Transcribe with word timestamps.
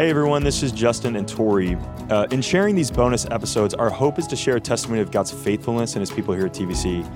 Hey 0.00 0.08
everyone, 0.08 0.42
this 0.42 0.62
is 0.62 0.72
Justin 0.72 1.14
and 1.14 1.28
Tori. 1.28 1.76
Uh, 2.08 2.26
in 2.30 2.40
sharing 2.40 2.74
these 2.74 2.90
bonus 2.90 3.26
episodes, 3.26 3.74
our 3.74 3.90
hope 3.90 4.18
is 4.18 4.26
to 4.28 4.34
share 4.34 4.56
a 4.56 4.60
testimony 4.60 5.02
of 5.02 5.10
God's 5.10 5.30
faithfulness 5.30 5.92
and 5.92 6.00
His 6.00 6.10
people 6.10 6.32
here 6.32 6.46
at 6.46 6.54
TVC. 6.54 7.06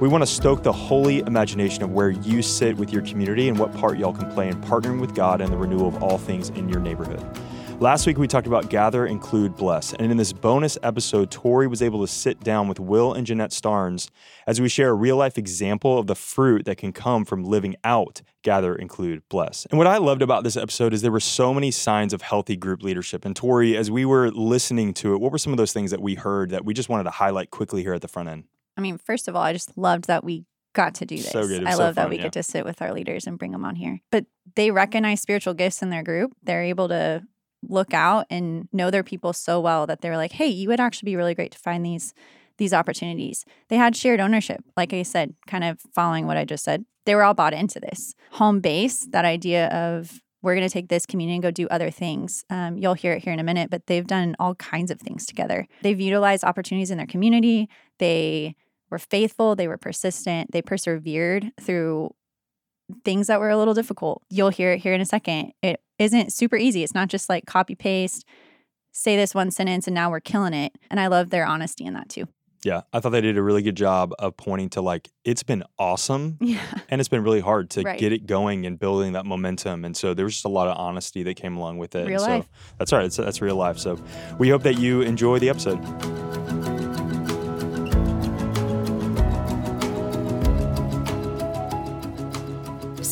We 0.00 0.08
want 0.08 0.22
to 0.22 0.26
stoke 0.26 0.64
the 0.64 0.72
holy 0.72 1.20
imagination 1.20 1.84
of 1.84 1.92
where 1.92 2.10
you 2.10 2.42
sit 2.42 2.76
with 2.76 2.92
your 2.92 3.02
community 3.02 3.48
and 3.48 3.56
what 3.56 3.72
part 3.72 3.96
y'all 3.96 4.12
can 4.12 4.28
play 4.32 4.48
in 4.48 4.60
partnering 4.60 5.00
with 5.00 5.14
God 5.14 5.40
and 5.40 5.52
the 5.52 5.56
renewal 5.56 5.86
of 5.86 6.02
all 6.02 6.18
things 6.18 6.48
in 6.48 6.68
your 6.68 6.80
neighborhood. 6.80 7.24
Last 7.80 8.06
week, 8.06 8.16
we 8.16 8.28
talked 8.28 8.46
about 8.46 8.70
gather, 8.70 9.06
include, 9.06 9.56
bless. 9.56 9.92
And 9.92 10.10
in 10.10 10.16
this 10.16 10.32
bonus 10.32 10.78
episode, 10.82 11.30
Tori 11.30 11.66
was 11.66 11.82
able 11.82 12.00
to 12.00 12.06
sit 12.06 12.40
down 12.40 12.68
with 12.68 12.78
Will 12.78 13.12
and 13.12 13.26
Jeanette 13.26 13.50
Starnes 13.50 14.08
as 14.46 14.60
we 14.60 14.68
share 14.68 14.90
a 14.90 14.94
real 14.94 15.16
life 15.16 15.36
example 15.36 15.98
of 15.98 16.06
the 16.06 16.14
fruit 16.14 16.64
that 16.66 16.76
can 16.76 16.92
come 16.92 17.24
from 17.24 17.44
living 17.44 17.74
out 17.82 18.22
gather, 18.42 18.74
include, 18.74 19.22
bless. 19.28 19.66
And 19.66 19.78
what 19.78 19.86
I 19.86 19.98
loved 19.98 20.22
about 20.22 20.44
this 20.44 20.56
episode 20.56 20.92
is 20.92 21.02
there 21.02 21.10
were 21.12 21.20
so 21.20 21.52
many 21.52 21.70
signs 21.70 22.12
of 22.12 22.22
healthy 22.22 22.56
group 22.56 22.82
leadership. 22.82 23.24
And 23.24 23.34
Tori, 23.34 23.76
as 23.76 23.90
we 23.90 24.04
were 24.04 24.30
listening 24.30 24.94
to 24.94 25.14
it, 25.14 25.20
what 25.20 25.32
were 25.32 25.38
some 25.38 25.52
of 25.52 25.56
those 25.56 25.72
things 25.72 25.90
that 25.90 26.00
we 26.00 26.14
heard 26.14 26.50
that 26.50 26.64
we 26.64 26.74
just 26.74 26.88
wanted 26.88 27.04
to 27.04 27.10
highlight 27.10 27.50
quickly 27.50 27.82
here 27.82 27.94
at 27.94 28.02
the 28.02 28.08
front 28.08 28.28
end? 28.28 28.44
I 28.76 28.80
mean, 28.80 28.98
first 28.98 29.28
of 29.28 29.36
all, 29.36 29.42
I 29.42 29.52
just 29.52 29.76
loved 29.76 30.06
that 30.06 30.24
we 30.24 30.44
got 30.72 30.94
to 30.96 31.06
do 31.06 31.16
this. 31.16 31.30
So 31.30 31.46
good. 31.46 31.64
I 31.64 31.72
so 31.72 31.78
love 31.78 31.94
that 31.96 32.08
we 32.08 32.16
yeah. 32.16 32.22
get 32.22 32.32
to 32.32 32.42
sit 32.42 32.64
with 32.64 32.80
our 32.80 32.92
leaders 32.92 33.26
and 33.26 33.38
bring 33.38 33.52
them 33.52 33.64
on 33.64 33.76
here. 33.76 34.00
But 34.10 34.26
they 34.54 34.70
recognize 34.70 35.20
spiritual 35.20 35.54
gifts 35.54 35.82
in 35.82 35.90
their 35.90 36.02
group. 36.02 36.32
They're 36.42 36.62
able 36.62 36.88
to 36.88 37.22
look 37.68 37.94
out 37.94 38.26
and 38.30 38.68
know 38.72 38.90
their 38.90 39.02
people 39.02 39.32
so 39.32 39.60
well 39.60 39.86
that 39.86 40.00
they're 40.00 40.16
like, 40.16 40.32
"Hey, 40.32 40.46
you 40.46 40.68
would 40.68 40.80
actually 40.80 41.10
be 41.12 41.16
really 41.16 41.34
great 41.34 41.52
to 41.52 41.58
find 41.58 41.84
these 41.84 42.14
these 42.58 42.72
opportunities." 42.72 43.44
They 43.68 43.76
had 43.76 43.96
shared 43.96 44.20
ownership. 44.20 44.64
Like 44.76 44.92
I 44.92 45.02
said, 45.02 45.34
kind 45.46 45.64
of 45.64 45.80
following 45.94 46.26
what 46.26 46.36
I 46.36 46.44
just 46.44 46.64
said. 46.64 46.84
They 47.04 47.14
were 47.14 47.24
all 47.24 47.34
bought 47.34 47.54
into 47.54 47.80
this. 47.80 48.14
Home 48.32 48.60
base, 48.60 49.06
that 49.10 49.24
idea 49.24 49.68
of 49.68 50.20
we're 50.42 50.54
going 50.54 50.66
to 50.66 50.72
take 50.72 50.88
this 50.88 51.06
community 51.06 51.36
and 51.36 51.42
go 51.42 51.50
do 51.50 51.68
other 51.68 51.90
things. 51.90 52.44
Um, 52.50 52.76
you'll 52.76 52.94
hear 52.94 53.12
it 53.12 53.22
here 53.22 53.32
in 53.32 53.38
a 53.38 53.44
minute, 53.44 53.70
but 53.70 53.86
they've 53.86 54.06
done 54.06 54.34
all 54.38 54.56
kinds 54.56 54.90
of 54.90 55.00
things 55.00 55.24
together. 55.24 55.66
They've 55.82 56.00
utilized 56.00 56.44
opportunities 56.44 56.90
in 56.90 56.98
their 56.98 57.06
community. 57.06 57.68
They 57.98 58.56
were 58.90 58.98
faithful, 58.98 59.56
they 59.56 59.68
were 59.68 59.78
persistent, 59.78 60.52
they 60.52 60.60
persevered 60.60 61.52
through 61.60 62.14
things 63.04 63.28
that 63.28 63.40
were 63.40 63.50
a 63.50 63.56
little 63.56 63.72
difficult. 63.72 64.22
You'll 64.28 64.50
hear 64.50 64.72
it 64.72 64.80
here 64.80 64.92
in 64.92 65.00
a 65.00 65.06
second. 65.06 65.52
It 65.62 65.80
isn't 66.02 66.32
super 66.32 66.56
easy. 66.56 66.82
It's 66.82 66.94
not 66.94 67.08
just 67.08 67.28
like 67.28 67.46
copy 67.46 67.74
paste, 67.74 68.24
say 68.92 69.16
this 69.16 69.34
one 69.34 69.50
sentence, 69.50 69.86
and 69.86 69.94
now 69.94 70.10
we're 70.10 70.20
killing 70.20 70.54
it. 70.54 70.72
And 70.90 71.00
I 71.00 71.06
love 71.06 71.30
their 71.30 71.46
honesty 71.46 71.84
in 71.84 71.94
that 71.94 72.08
too. 72.08 72.26
Yeah, 72.64 72.82
I 72.92 73.00
thought 73.00 73.10
they 73.10 73.20
did 73.20 73.36
a 73.36 73.42
really 73.42 73.62
good 73.62 73.76
job 73.76 74.12
of 74.20 74.36
pointing 74.36 74.68
to 74.70 74.82
like, 74.82 75.08
it's 75.24 75.42
been 75.42 75.64
awesome 75.80 76.38
Yeah. 76.40 76.60
and 76.88 77.00
it's 77.00 77.08
been 77.08 77.24
really 77.24 77.40
hard 77.40 77.70
to 77.70 77.82
Right. 77.82 77.98
get 77.98 78.12
it 78.12 78.24
going 78.26 78.66
and 78.66 78.78
building 78.78 79.14
that 79.14 79.26
momentum. 79.26 79.84
And 79.84 79.96
so 79.96 80.14
there 80.14 80.24
was 80.24 80.34
just 80.34 80.44
a 80.44 80.48
lot 80.48 80.68
of 80.68 80.76
honesty 80.76 81.24
that 81.24 81.34
came 81.34 81.56
along 81.56 81.78
with 81.78 81.96
it. 81.96 82.06
Real 82.06 82.22
And 82.22 82.32
life. 82.34 82.44
So 82.52 82.74
that's 82.78 82.92
right. 82.92 83.04
It's, 83.06 83.16
that's 83.16 83.42
real 83.42 83.56
life. 83.56 83.78
So 83.78 83.98
we 84.38 84.48
hope 84.48 84.62
that 84.62 84.78
you 84.78 85.00
enjoy 85.00 85.40
the 85.40 85.48
episode. 85.48 86.61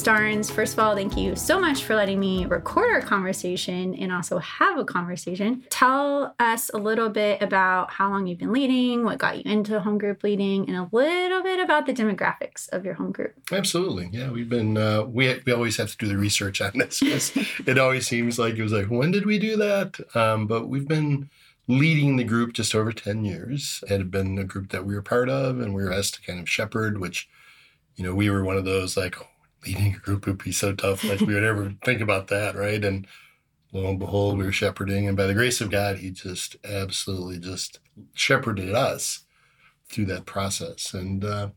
Starnes, 0.00 0.50
first 0.50 0.72
of 0.72 0.78
all, 0.78 0.96
thank 0.96 1.14
you 1.14 1.36
so 1.36 1.60
much 1.60 1.84
for 1.84 1.94
letting 1.94 2.18
me 2.18 2.46
record 2.46 2.90
our 2.90 3.02
conversation 3.02 3.94
and 3.96 4.10
also 4.10 4.38
have 4.38 4.78
a 4.78 4.84
conversation. 4.84 5.62
Tell 5.68 6.34
us 6.40 6.70
a 6.72 6.78
little 6.78 7.10
bit 7.10 7.42
about 7.42 7.90
how 7.90 8.08
long 8.08 8.26
you've 8.26 8.38
been 8.38 8.52
leading, 8.52 9.04
what 9.04 9.18
got 9.18 9.36
you 9.36 9.42
into 9.44 9.78
home 9.78 9.98
group 9.98 10.22
leading, 10.22 10.66
and 10.66 10.76
a 10.78 10.88
little 10.90 11.42
bit 11.42 11.60
about 11.60 11.84
the 11.84 11.92
demographics 11.92 12.66
of 12.70 12.82
your 12.82 12.94
home 12.94 13.12
group. 13.12 13.34
Absolutely. 13.52 14.08
Yeah, 14.10 14.30
we've 14.30 14.48
been, 14.48 14.78
uh, 14.78 15.02
we, 15.02 15.38
we 15.44 15.52
always 15.52 15.76
have 15.76 15.90
to 15.90 15.98
do 15.98 16.08
the 16.08 16.16
research 16.16 16.62
on 16.62 16.72
this 16.76 17.02
it 17.66 17.78
always 17.78 18.06
seems 18.06 18.38
like 18.38 18.54
it 18.54 18.62
was 18.62 18.72
like, 18.72 18.86
when 18.86 19.10
did 19.10 19.26
we 19.26 19.38
do 19.38 19.56
that? 19.56 20.00
Um, 20.16 20.46
but 20.46 20.70
we've 20.70 20.88
been 20.88 21.28
leading 21.68 22.16
the 22.16 22.24
group 22.24 22.54
just 22.54 22.74
over 22.74 22.90
10 22.90 23.26
years. 23.26 23.84
It 23.86 23.98
had 23.98 24.10
been 24.10 24.38
a 24.38 24.44
group 24.44 24.70
that 24.70 24.86
we 24.86 24.94
were 24.94 25.02
part 25.02 25.28
of 25.28 25.60
and 25.60 25.74
we 25.74 25.82
were 25.82 25.92
asked 25.92 26.14
to 26.14 26.22
kind 26.22 26.40
of 26.40 26.48
shepherd, 26.48 26.98
which, 26.98 27.28
you 27.96 28.04
know, 28.04 28.14
we 28.14 28.30
were 28.30 28.42
one 28.42 28.56
of 28.56 28.64
those 28.64 28.96
like, 28.96 29.16
leading 29.66 29.94
a 29.94 29.98
group 29.98 30.26
would 30.26 30.42
be 30.42 30.52
so 30.52 30.74
tough. 30.74 31.04
Like 31.04 31.20
we 31.20 31.34
would 31.34 31.44
ever 31.44 31.74
think 31.84 32.00
about 32.00 32.28
that, 32.28 32.54
right? 32.54 32.84
And 32.84 33.06
lo 33.72 33.88
and 33.88 33.98
behold, 33.98 34.38
we 34.38 34.44
were 34.44 34.52
shepherding. 34.52 35.06
And 35.08 35.16
by 35.16 35.26
the 35.26 35.34
grace 35.34 35.60
of 35.60 35.70
God, 35.70 35.98
he 35.98 36.10
just 36.10 36.56
absolutely 36.64 37.38
just 37.38 37.78
shepherded 38.14 38.74
us 38.74 39.24
through 39.88 40.06
that 40.06 40.26
process. 40.26 40.94
And, 40.94 41.24
uh, 41.24 41.50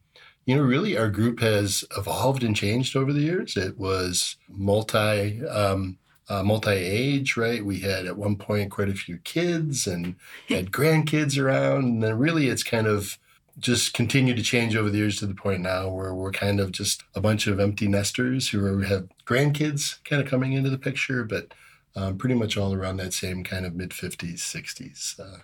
you 0.46 0.56
know, 0.56 0.64
really, 0.64 0.98
our 0.98 1.10
group 1.10 1.40
has 1.40 1.86
evolved 1.96 2.44
and 2.44 2.56
changed 2.56 2.96
over 2.96 3.14
the 3.14 3.22
years. 3.22 3.56
It 3.56 3.78
was 3.78 4.36
multi 4.50 5.46
um, 5.46 5.98
uh, 6.30 6.44
multi 6.44 6.72
age, 6.72 7.38
right? 7.38 7.64
We 7.64 7.80
had 7.80 8.06
at 8.06 8.18
one 8.18 8.36
point 8.38 8.72
quite 8.72 8.90
a 8.90 8.94
few 8.94 9.18
kids 9.20 9.88
and 9.88 10.16
had 10.50 10.72
grandkids 10.72 11.42
around, 11.42 11.86
and 11.86 12.04
then 12.04 12.18
really, 12.18 12.48
it's 12.48 12.64
kind 12.64 12.88
of 12.88 13.18
just 13.60 13.94
continued 13.94 14.38
to 14.38 14.44
change 14.44 14.76
over 14.76 14.90
the 14.90 14.98
years 14.98 15.18
to 15.20 15.28
the 15.28 15.36
point 15.36 15.62
now 15.62 15.88
where 15.90 16.14
we're 16.14 16.32
kind 16.32 16.60
of 16.60 16.72
just 16.72 17.04
a 17.16 17.22
bunch 17.22 17.46
of 17.48 17.60
empty 17.60 17.88
nesters 17.88 18.50
who 18.50 18.66
are, 18.66 18.84
have 18.84 19.08
grandkids 19.26 20.04
kind 20.04 20.22
of 20.22 20.28
coming 20.28 20.54
into 20.54 20.70
the 20.70 20.78
picture, 20.78 21.24
but 21.24 21.54
um, 21.96 22.18
pretty 22.18 22.36
much 22.36 22.58
all 22.58 22.74
around 22.74 22.98
that 22.98 23.14
same 23.14 23.44
kind 23.44 23.66
of 23.66 23.76
mid 23.76 23.92
50s, 23.92 24.40
60s 24.40 25.20
uh, 25.20 25.38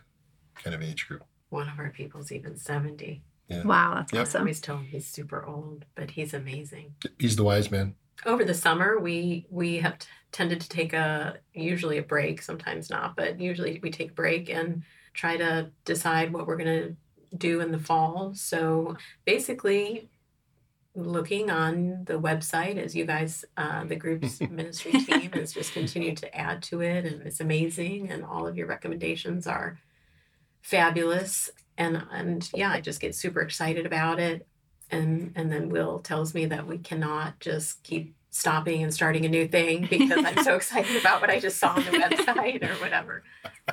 kind 0.56 0.76
of 0.76 0.82
age 0.82 1.08
group. 1.08 1.24
One 1.50 1.70
of 1.70 1.78
our 1.80 1.90
people's 1.92 2.32
even 2.32 2.58
70. 2.58 3.24
Yeah. 3.48 3.64
Wow, 3.64 3.96
that's 3.98 4.14
Yep. 4.14 4.20
I 4.20 4.22
awesome. 4.24 4.42
always 4.42 4.62
tell 4.62 4.78
him 4.78 4.86
he's 4.86 5.08
super 5.08 5.46
old, 5.46 5.86
but 5.96 6.12
he's 6.12 6.34
amazing. 6.34 6.94
He's 7.18 7.36
the 7.36 7.44
wise 7.44 7.72
man. 7.72 7.96
Over 8.26 8.44
the 8.44 8.54
summer, 8.54 9.00
we 9.00 9.48
we 9.50 9.78
have 9.78 9.98
t- 10.00 10.08
tended 10.32 10.60
to 10.62 10.70
take 10.70 10.94
a 10.94 11.38
usually 11.54 11.98
a 12.00 12.04
break, 12.04 12.42
sometimes 12.42 12.90
not, 12.90 13.16
but 13.16 13.40
usually 13.40 13.80
we 13.82 13.90
take 13.92 14.12
a 14.12 14.14
break 14.14 14.50
and 14.50 14.84
try 15.14 15.38
to 15.38 15.72
decide 15.86 16.34
what 16.34 16.46
we're 16.46 16.58
going 16.58 16.68
to 16.90 16.96
do 17.36 17.62
in 17.62 17.72
the 17.72 17.80
fall. 17.80 18.34
So 18.34 18.98
basically, 19.26 20.10
looking 20.96 21.50
on 21.50 22.04
the 22.06 22.20
website 22.20 22.78
as 22.78 22.96
you 22.96 23.06
guys, 23.06 23.46
uh, 23.58 23.86
the 23.86 23.96
group's 23.96 24.42
ministry 24.50 24.92
team 24.92 25.32
has 25.34 25.54
just 25.54 25.74
continued 25.74 26.18
to 26.18 26.36
add 26.36 26.62
to 26.64 26.82
it, 26.82 27.06
and 27.06 27.22
it's 27.22 27.40
amazing, 27.40 28.10
and 28.12 28.24
all 28.24 28.48
of 28.48 28.58
your 28.58 28.68
recommendations 28.68 29.48
are 29.48 29.80
fabulous. 30.62 31.50
And 31.78 32.04
and 32.12 32.50
yeah, 32.54 32.72
I 32.72 32.82
just 32.82 33.00
get 33.00 33.16
super 33.16 33.42
excited 33.42 33.86
about 33.86 34.20
it. 34.20 34.48
And 34.92 35.32
and 35.36 35.52
then 35.52 35.70
Will 35.70 36.00
tells 36.00 36.34
me 36.34 36.46
that 36.48 36.68
we 36.68 36.78
cannot 36.78 37.40
just 37.40 37.84
keep 37.84 38.16
stopping 38.32 38.84
and 38.84 38.94
starting 38.94 39.26
a 39.26 39.30
new 39.30 39.48
thing 39.48 39.88
because 39.90 40.24
I'm 40.24 40.44
so 40.44 40.56
excited 40.58 40.96
about 41.00 41.22
what 41.22 41.30
I 41.30 41.40
just 41.40 41.58
saw 41.58 41.70
on 41.70 41.84
the 41.84 41.92
website 41.92 42.64
or 42.64 42.74
whatever. 42.82 43.24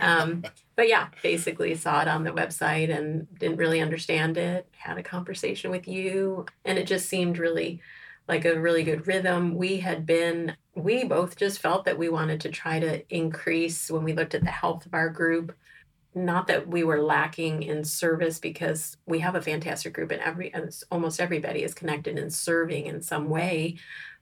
Um, 0.00 0.44
but 0.76 0.88
yeah, 0.88 1.08
basically 1.22 1.74
saw 1.74 2.02
it 2.02 2.08
on 2.08 2.24
the 2.24 2.30
website 2.30 2.96
and 2.96 3.26
didn't 3.38 3.58
really 3.58 3.80
understand 3.80 4.38
it. 4.38 4.68
Had 4.72 4.98
a 4.98 5.02
conversation 5.02 5.70
with 5.70 5.86
you, 5.86 6.46
and 6.64 6.78
it 6.78 6.86
just 6.86 7.08
seemed 7.08 7.38
really 7.38 7.80
like 8.28 8.44
a 8.44 8.58
really 8.58 8.82
good 8.82 9.06
rhythm. 9.06 9.54
We 9.54 9.78
had 9.78 10.04
been, 10.04 10.56
we 10.74 11.04
both 11.04 11.36
just 11.36 11.60
felt 11.60 11.84
that 11.84 11.98
we 11.98 12.08
wanted 12.08 12.40
to 12.42 12.48
try 12.48 12.80
to 12.80 13.14
increase 13.14 13.90
when 13.90 14.04
we 14.04 14.14
looked 14.14 14.34
at 14.34 14.42
the 14.42 14.50
health 14.50 14.86
of 14.86 14.94
our 14.94 15.08
group. 15.08 15.54
Not 16.14 16.46
that 16.46 16.66
we 16.66 16.82
were 16.82 17.02
lacking 17.02 17.62
in 17.62 17.84
service 17.84 18.38
because 18.38 18.96
we 19.06 19.18
have 19.20 19.34
a 19.34 19.42
fantastic 19.42 19.92
group 19.92 20.10
and 20.10 20.22
every 20.22 20.52
and 20.52 20.74
almost 20.90 21.20
everybody 21.20 21.62
is 21.62 21.74
connected 21.74 22.18
and 22.18 22.32
serving 22.32 22.86
in 22.86 23.02
some 23.02 23.28
way. 23.28 23.76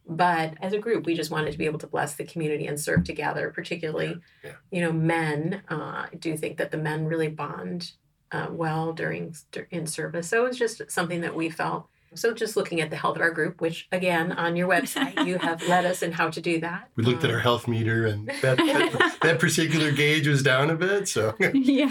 But 0.07 0.55
as 0.61 0.73
a 0.75 0.79
group, 0.79 1.07
we 1.07 1.15
just 1.15 1.31
wanted 1.31 1.53
to 1.53 1.59
be 1.59 1.65
able 1.67 1.79
to 1.79 1.87
bless 1.87 2.15
the 2.17 2.25
community 2.25 2.67
and 2.67 2.79
serve 2.79 3.05
together, 3.05 3.51
particularly, 3.51 4.17
Yeah, 4.43 4.51
yeah. 4.51 4.53
you 4.71 4.81
know, 4.83 4.93
men. 4.93 5.63
Uh, 5.71 6.07
I 6.13 6.17
do 6.19 6.37
think 6.37 6.59
that 6.59 6.71
the 6.71 6.77
men 6.79 7.07
really 7.07 7.29
bond 7.29 7.93
uh, 8.31 8.49
well 8.51 8.93
during 8.93 9.35
in 9.71 9.87
service. 9.87 10.29
So 10.29 10.45
it 10.45 10.49
was 10.49 10.59
just 10.59 10.83
something 10.91 11.21
that 11.23 11.35
we 11.35 11.49
felt. 11.49 11.87
So 12.17 12.33
just 12.33 12.57
looking 12.57 12.81
at 12.81 12.91
the 12.91 12.97
health 12.97 13.17
of 13.17 13.23
our 13.23 13.31
group, 13.33 13.61
which 13.61 13.89
again 13.91 14.31
on 14.33 14.55
your 14.57 14.69
website 14.69 15.27
you 15.27 15.39
have 15.39 15.61
led 15.69 15.85
us 15.85 16.01
in 16.03 16.13
how 16.13 16.31
to 16.31 16.41
do 16.41 16.61
that. 16.61 16.89
We 16.97 17.03
looked 17.03 17.25
at 17.25 17.31
Um, 17.31 17.37
our 17.37 17.43
health 17.43 17.67
meter, 17.67 18.07
and 18.07 18.29
that, 18.43 18.57
that, 18.59 19.17
that 19.23 19.41
particular 19.41 19.91
gauge 19.91 20.29
was 20.29 20.43
down 20.43 20.71
a 20.71 20.77
bit. 20.77 21.09
So 21.09 21.35
yeah. 21.55 21.91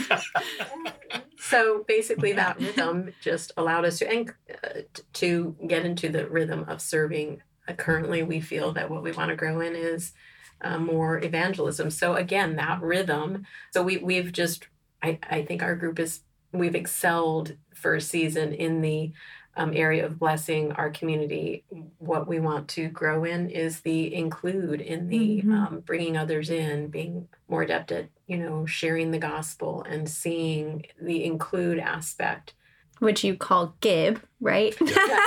so 1.38 1.84
basically 1.88 2.34
that 2.34 2.60
rhythm 2.60 3.12
just 3.22 3.52
allowed 3.58 3.86
us 3.86 4.00
to 4.00 4.10
and, 4.10 4.34
uh, 4.64 4.82
to 5.14 5.56
get 5.68 5.86
into 5.86 6.10
the 6.10 6.28
rhythm 6.30 6.66
of 6.70 6.82
serving 6.82 7.42
uh, 7.68 7.74
currently 7.74 8.24
we 8.24 8.39
feel 8.42 8.71
that 8.74 8.89
what 8.89 9.04
we 9.04 9.12
want 9.12 9.30
to 9.30 9.36
grow 9.36 9.60
in 9.62 9.75
is 9.75 10.13
uh, 10.62 10.77
more 10.77 11.24
evangelism 11.24 11.89
so 11.92 12.15
again 12.15 12.56
that 12.56 12.81
rhythm 12.81 13.45
so 13.71 13.83
we, 13.83 13.98
we've 13.98 14.31
just 14.31 14.68
I, 15.01 15.19
I 15.30 15.44
think 15.44 15.62
our 15.62 15.75
group 15.75 16.00
is 16.00 16.21
we've 16.51 16.75
excelled 16.75 17.56
for 17.74 17.95
a 17.95 18.01
season 18.01 18.54
in 18.54 18.81
the 18.81 19.12
um, 19.56 19.71
area 19.75 20.06
of 20.06 20.18
blessing 20.18 20.71
our 20.71 20.89
community 20.89 21.63
what 22.00 22.27
we 22.27 22.39
want 22.39 22.68
to 22.69 22.88
grow 22.88 23.24
in 23.24 23.50
is 23.50 23.81
the 23.81 24.13
include 24.13 24.81
in 24.81 25.10
the 25.10 25.42
Mhm. 25.44 25.54
um, 25.54 25.80
bringing 25.86 26.18
others 26.18 26.50
in 26.50 26.88
being 26.88 27.27
more 27.48 27.62
adept 27.63 27.92
at 27.92 28.07
you 28.25 28.38
know 28.38 28.65
sharing 28.65 29.12
the 29.12 29.19
gospel 29.19 29.83
and 29.88 30.10
seeing 30.10 30.86
the 31.01 31.24
include 31.25 31.77
aspect 31.80 32.54
Which 33.00 33.24
you 33.24 33.36
call 33.36 33.75
Gib, 33.81 34.21
right? 34.39 34.74
Yeah, 34.80 35.19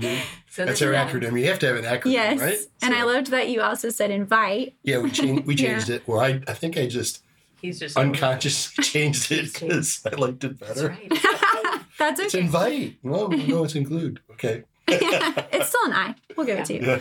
yeah. 0.00 0.20
We 0.58 0.64
do. 0.64 0.76
So 0.76 0.82
That's 0.82 0.82
our 0.82 0.92
is- 0.92 0.98
acronym. 1.32 1.40
You 1.40 1.46
have 1.48 1.58
to 1.60 1.66
have 1.66 1.76
an 1.76 1.84
acronym, 1.84 2.12
yes. 2.12 2.40
right? 2.40 2.58
And 2.82 2.94
I 2.94 3.04
loved 3.04 3.28
that 3.28 3.48
you 3.48 3.60
also 3.62 3.90
said 3.90 4.10
invite. 4.10 4.74
Yeah, 4.82 4.98
we 4.98 5.10
changed. 5.10 5.46
We 5.46 5.54
Yeah. 5.56 5.68
changed 5.74 5.90
it. 5.90 6.06
Well, 6.08 6.20
I, 6.20 6.40
I 6.48 6.54
think 6.54 6.76
I 6.76 6.86
just 6.86 7.22
He's 7.60 7.80
just 7.80 7.96
unconsciously 7.96 8.84
changed 8.84 9.32
it 9.32 9.52
because 9.52 10.00
I 10.06 10.14
liked 10.14 10.44
it 10.44 10.58
That's 10.60 10.80
better. 10.82 10.88
right. 10.90 11.12
That's 11.98 12.20
It's 12.20 12.34
invite. 12.34 12.98
No, 13.02 13.26
no, 13.26 13.64
it's 13.64 13.74
include. 13.74 14.20
Okay. 14.32 14.62
it's 14.86 15.68
still 15.68 15.84
an 15.86 15.92
I. 15.92 16.14
We'll 16.36 16.46
give 16.46 16.60
it 16.60 16.64
to 16.66 16.74
you. 16.74 16.80
Yeah. 16.86 17.00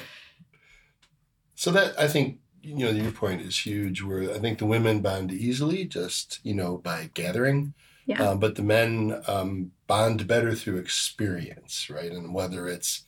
So 1.56 1.72
that 1.72 2.00
I 2.00 2.08
think 2.08 2.40
you 2.64 2.76
know 2.86 2.90
your 2.90 3.12
point 3.12 3.42
is 3.42 3.66
huge. 3.66 4.02
Where 4.02 4.24
I 4.34 4.40
think 4.40 4.58
the 4.60 4.66
women 4.66 5.02
bond 5.02 5.32
easily, 5.32 5.86
just 5.86 6.40
you 6.44 6.54
know 6.56 6.78
by 6.78 7.10
gathering, 7.14 7.74
Yeah. 8.06 8.22
um, 8.30 8.40
but 8.40 8.56
the 8.56 8.64
men 8.64 9.22
um, 9.28 9.72
bond 9.88 10.28
better 10.28 10.54
through 10.56 10.78
experience, 10.78 11.90
right? 11.90 12.12
And 12.12 12.34
whether 12.34 12.68
it's 12.68 13.04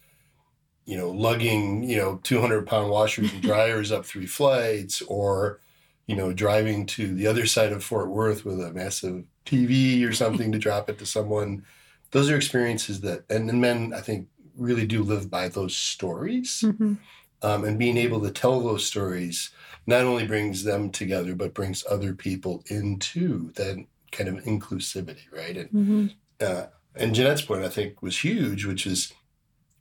you 0.90 0.98
know 0.98 1.10
lugging 1.12 1.84
you 1.84 1.98
know 1.98 2.20
two 2.24 2.40
hundred 2.42 2.66
pound 2.66 2.90
washers 2.90 3.32
and 3.34 3.42
dryers 3.44 3.92
up 3.92 4.06
three 4.06 4.26
flights, 4.26 5.02
or 5.04 5.60
you 6.08 6.16
know 6.16 6.34
driving 6.34 6.86
to 6.88 7.14
the 7.14 7.28
other 7.28 7.46
side 7.46 7.72
of 7.72 7.84
Fort 7.84 8.10
Worth 8.10 8.44
with 8.46 8.60
a 8.60 8.74
massive 8.74 9.24
TV 9.46 10.04
or 10.08 10.14
something 10.14 10.52
to 10.52 10.58
drop 10.68 10.90
it 10.90 10.98
to 11.00 11.06
someone. 11.06 11.64
Those 12.12 12.30
are 12.32 12.36
experiences 12.36 13.02
that, 13.02 13.20
and 13.30 13.46
men 13.62 13.94
I 13.96 14.02
think 14.02 14.28
really 14.58 14.88
do 14.88 15.04
live 15.04 15.30
by 15.30 15.48
those 15.48 15.76
stories 15.76 16.64
Mhm. 16.66 16.98
um, 17.42 17.64
and 17.64 17.80
being 17.80 17.98
able 17.98 18.20
to 18.22 18.32
tell 18.32 18.60
those 18.60 18.86
stories 18.86 19.52
not 19.88 20.02
only 20.02 20.26
brings 20.28 20.64
them 20.64 20.90
together 20.90 21.34
but 21.36 21.54
brings 21.54 21.86
other 21.90 22.14
people 22.14 22.64
into 22.68 23.52
that 23.54 23.78
kind 24.12 24.28
of 24.30 24.44
inclusivity 24.44 25.32
right 25.32 25.56
and 25.56 25.70
Mhm. 25.72 26.14
uh, 26.42 26.66
and 26.96 27.16
jeanette's 27.16 27.44
point 27.44 27.64
i 27.64 27.70
think 27.70 28.02
was 28.02 28.18
huge 28.24 28.66
which 28.66 28.86
is 28.86 29.14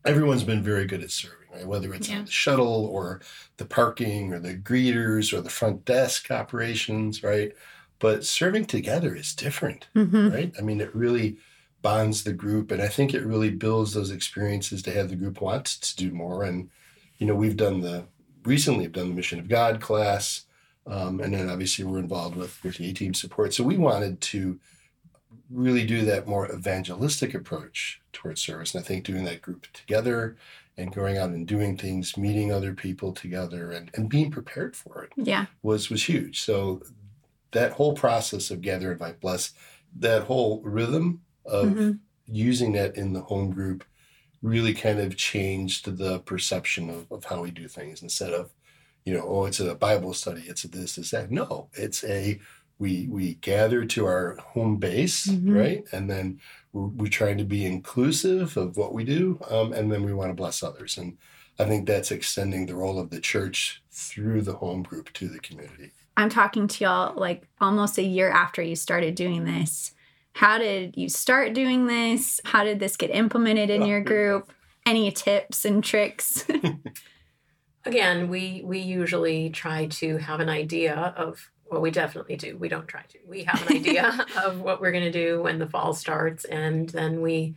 everyone's 0.09 0.45
been 0.45 0.63
very 0.63 0.87
good 0.87 1.03
at 1.03 1.11
serving 1.11 1.37
right 1.55 1.67
whether 1.67 1.93
it's 1.95 2.09
Yeah. 2.09 2.19
on 2.19 2.25
the 2.25 2.31
shuttle 2.31 2.87
or 2.87 3.21
the 3.59 3.65
parking 3.65 4.33
or 4.33 4.39
the 4.41 4.55
greeters 4.57 5.33
or 5.33 5.41
the 5.41 5.51
front 5.51 5.85
desk 5.85 6.31
operations 6.31 7.23
right 7.23 7.53
but 8.01 8.25
serving 8.25 8.65
together 8.67 9.15
is 9.15 9.35
different 9.35 9.89
Mhm. 9.95 10.33
right? 10.33 10.55
I 10.59 10.63
mean, 10.63 10.81
it 10.81 10.95
really 10.95 11.37
bonds 11.83 12.23
the 12.25 12.33
group, 12.33 12.71
and 12.71 12.81
I 12.83 12.87
think 12.89 13.13
it 13.13 13.25
really 13.25 13.51
builds 13.51 13.93
those 13.93 14.11
experiences 14.13 14.83
to 14.83 14.93
have 14.93 15.09
the 15.09 15.17
group 15.17 15.41
want 15.41 15.75
to 15.81 15.97
do 15.97 16.11
more. 16.13 16.45
And 16.45 16.71
you 17.19 17.27
know, 17.27 17.35
we've 17.35 17.57
done 17.57 17.81
the 17.81 18.05
recently 18.45 18.85
have 18.85 18.93
done 18.93 19.09
the 19.09 19.15
Mission 19.17 19.41
of 19.41 19.49
God 19.49 19.81
class, 19.81 20.43
um, 20.87 21.19
and 21.21 21.35
then 21.35 21.49
obviously 21.51 21.85
we're 21.85 21.99
involved 21.99 22.37
with 22.37 22.63
with 22.63 22.77
the 22.79 22.89
A 22.89 22.93
Team 22.93 23.15
support. 23.15 23.53
So 23.53 23.65
we 23.65 23.77
wanted 23.77 24.21
to 24.33 24.61
really 25.51 25.87
do 25.87 26.05
that 26.05 26.27
more 26.27 26.51
evangelistic 26.53 27.35
approach 27.35 28.01
towards 28.13 28.41
service, 28.41 28.75
and 28.75 28.85
I 28.85 28.87
think 28.87 29.05
doing 29.05 29.25
that 29.25 29.43
group 29.43 29.67
together 29.73 30.37
and 30.77 30.95
going 30.95 31.17
out 31.19 31.31
and 31.31 31.47
doing 31.47 31.77
things, 31.77 32.17
meeting 32.17 32.53
other 32.53 32.75
people 32.75 33.13
together, 33.13 33.71
and 33.73 33.91
and 33.95 34.09
being 34.09 34.31
prepared 34.31 34.77
for 34.77 35.05
it 35.05 35.13
Yeah. 35.17 35.47
was 35.63 35.91
was 35.91 36.05
huge. 36.05 36.41
So 36.41 36.83
that 37.53 37.73
whole 37.73 37.95
process 37.95 38.51
of 38.51 38.61
gather, 38.61 38.93
invite, 38.93 39.21
bless, 39.21 39.55
that 39.97 40.25
whole 40.25 40.61
rhythm 40.63 41.23
of 41.47 41.69
Mhm. 41.69 41.99
using 42.27 42.73
that 42.73 42.97
in 42.97 43.15
the 43.15 43.23
home 43.23 43.51
group 43.51 43.85
really 44.43 44.75
kind 44.75 45.01
of 45.01 45.17
changed 45.17 45.97
the 45.97 46.21
perception 46.21 46.91
of, 46.91 47.11
of 47.11 47.25
how 47.25 47.43
we 47.43 47.51
do 47.51 47.67
things 47.67 48.03
instead 48.03 48.33
of, 48.33 48.51
you 49.05 49.13
know, 49.15 49.25
oh, 49.27 49.47
it's 49.47 49.59
a 49.61 49.75
Bible 49.75 50.13
study, 50.13 50.43
it's 50.47 50.63
a 50.65 50.69
this, 50.69 50.99
it's 50.99 51.11
that. 51.11 51.31
No, 51.31 51.71
it's 51.73 52.05
a 52.05 52.39
we 52.79 53.09
we 53.11 53.35
gather 53.35 53.85
to 53.85 54.07
our 54.07 54.37
home 54.37 54.77
base, 54.77 55.27
Mhm. 55.27 55.55
right? 55.57 55.85
And 55.93 56.09
then 56.09 56.41
we're, 56.73 56.87
we're 56.89 57.09
trying 57.11 57.39
to 57.39 57.45
be 57.45 57.65
inclusive 57.67 58.57
of 58.57 58.77
what 58.77 58.95
we 58.95 59.05
do, 59.05 59.41
um, 59.51 59.73
and 59.73 59.91
then 59.91 60.05
we 60.05 60.13
want 60.13 60.31
to 60.31 60.35
bless 60.35 60.63
others. 60.63 60.97
And 60.99 61.19
I 61.59 61.65
think 61.65 61.87
that's 61.87 62.11
extending 62.13 62.67
the 62.67 62.77
role 62.77 62.99
of 63.01 63.11
the 63.11 63.21
church 63.21 63.83
through 63.91 64.43
the 64.43 64.55
home 64.55 64.83
group 64.85 65.13
to 65.15 65.29
the 65.29 65.41
community. 65.41 65.91
I'm 66.17 66.29
talking 66.31 66.69
to 66.69 66.85
y'all 66.85 67.19
like 67.21 67.49
almost 67.61 67.99
a 67.99 68.03
year 68.03 68.29
after 68.31 68.63
you 68.63 68.77
started 68.77 69.15
doing 69.15 69.45
this. 69.45 69.93
How 70.35 70.59
did 70.59 70.97
you 70.97 71.09
start 71.09 71.53
doing 71.55 71.87
this? 71.87 72.41
How 72.45 72.63
did 72.63 72.79
this 72.79 72.97
get 72.97 73.11
implemented 73.11 73.71
in 73.71 73.85
your 73.87 74.01
group? 74.01 74.53
Any 74.87 75.11
tips 75.11 75.65
and 75.65 75.83
tricks? 75.83 76.45
Again, 77.85 78.29
we 78.29 78.63
we 78.65 78.79
usually 78.81 79.51
try 79.51 79.87
to 79.87 80.19
have 80.19 80.41
an 80.41 80.49
idea 80.49 80.95
of 81.17 81.51
well, 81.71 81.81
we 81.81 81.91
definitely 81.91 82.37
do. 82.37 82.57
We 82.57 82.69
don't 82.69 82.89
try 82.89 83.03
to. 83.03 83.19
We 83.27 83.45
have 83.45 83.63
an 83.69 83.77
idea 83.77 84.27
of 84.45 84.61
what 84.61 84.81
we're 84.81 84.93
going 84.93 85.05
to 85.05 85.27
do 85.27 85.43
when 85.43 85.59
the 85.59 85.69
fall 85.69 85.93
starts, 85.95 86.45
and 86.45 86.89
then 86.89 87.21
we 87.21 87.55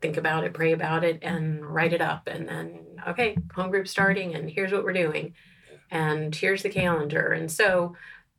think 0.00 0.16
about 0.16 0.44
it, 0.44 0.52
pray 0.52 0.72
about 0.72 1.04
it, 1.04 1.20
and 1.22 1.64
write 1.64 1.92
it 1.92 2.02
up. 2.02 2.26
And 2.26 2.48
then, 2.48 2.80
okay, 3.08 3.36
home 3.54 3.70
group 3.70 3.88
starting, 3.88 4.34
and 4.34 4.50
here's 4.50 4.72
what 4.72 4.84
we're 4.84 4.92
doing, 4.92 5.34
and 5.90 6.34
here's 6.34 6.62
the 6.62 6.68
calendar. 6.70 7.28
And 7.32 7.50
so, 7.50 7.96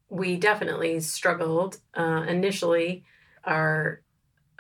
we 0.09 0.37
definitely 0.37 0.99
struggled 0.99 1.77
uh, 1.95 2.25
initially. 2.27 3.03
Our 3.43 4.01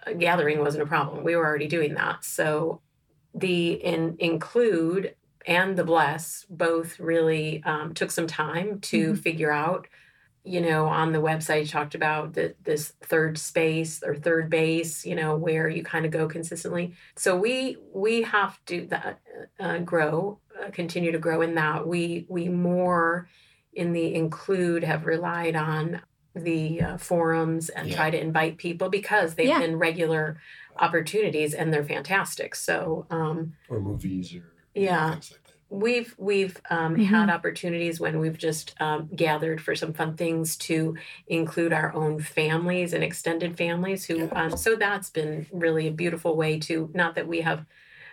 uh, 0.05 0.13
gathering 0.13 0.59
wasn't 0.59 0.83
a 0.83 0.87
problem. 0.87 1.23
We 1.23 1.35
were 1.35 1.45
already 1.45 1.67
doing 1.67 1.93
that. 1.93 2.25
So, 2.25 2.81
the 3.35 3.73
in, 3.73 4.15
include 4.19 5.15
and 5.45 5.77
the 5.77 5.83
bless 5.83 6.45
both 6.49 6.99
really 6.99 7.61
um, 7.65 7.93
took 7.93 8.09
some 8.09 8.25
time 8.25 8.79
to 8.79 9.11
Mhm. 9.13 9.19
figure 9.19 9.51
out 9.51 9.87
you 10.45 10.61
know 10.61 10.85
on 10.85 11.11
the 11.11 11.19
website 11.21 11.61
you 11.61 11.67
talked 11.67 11.95
about 11.95 12.33
the, 12.33 12.55
this 12.63 12.93
third 13.01 13.37
space 13.37 14.03
or 14.03 14.15
third 14.15 14.49
base 14.49 15.05
you 15.05 15.15
know 15.15 15.35
where 15.35 15.67
you 15.67 15.83
kind 15.83 16.05
of 16.05 16.11
go 16.11 16.27
consistently 16.27 16.93
so 17.15 17.35
we 17.35 17.77
we 17.93 18.21
have 18.21 18.63
to 18.65 18.85
that 18.87 19.19
uh, 19.59 19.79
grow 19.79 20.39
uh, 20.63 20.69
continue 20.71 21.11
to 21.11 21.17
grow 21.19 21.41
in 21.41 21.55
that 21.55 21.87
we 21.87 22.25
we 22.29 22.47
more 22.47 23.27
in 23.73 23.91
the 23.91 24.13
include 24.13 24.83
have 24.83 25.05
relied 25.05 25.55
on 25.55 26.01
the 26.35 26.81
uh, 26.81 26.97
forums 26.97 27.69
and 27.69 27.89
Yeah. 27.89 27.95
try 27.95 28.11
to 28.11 28.19
invite 28.21 28.57
people 28.57 28.89
because 28.89 29.35
they've 29.35 29.47
Yeah. 29.47 29.59
been 29.59 29.77
regular 29.77 30.39
opportunities 30.77 31.53
and 31.53 31.73
they're 31.73 31.83
fantastic 31.83 32.53
so 32.55 33.07
um 33.09 33.53
or 33.69 33.79
movies 33.79 34.33
or 34.35 34.43
Yeah. 34.75 35.11
things 35.13 35.31
like 35.31 35.43
that. 35.43 35.44
We've 35.69 36.13
we've 36.17 36.61
um, 36.69 36.95
Mhm. 36.95 37.05
had 37.05 37.29
opportunities 37.29 37.99
when 37.99 38.19
we've 38.19 38.37
just 38.37 38.79
um, 38.79 39.09
gathered 39.15 39.59
for 39.61 39.75
some 39.75 39.93
fun 39.93 40.15
things 40.15 40.55
to 40.57 40.95
include 41.27 41.73
our 41.73 41.93
own 41.93 42.19
families 42.19 42.93
and 42.93 43.03
extended 43.03 43.57
families 43.57 44.05
who 44.05 44.17
Yeah. 44.19 44.25
um, 44.33 44.57
so 44.57 44.75
that's 44.75 45.09
been 45.09 45.47
really 45.51 45.87
a 45.87 45.91
beautiful 45.91 46.35
way 46.37 46.59
to 46.61 46.91
not 46.93 47.15
that 47.15 47.27
we 47.27 47.41
have 47.41 47.65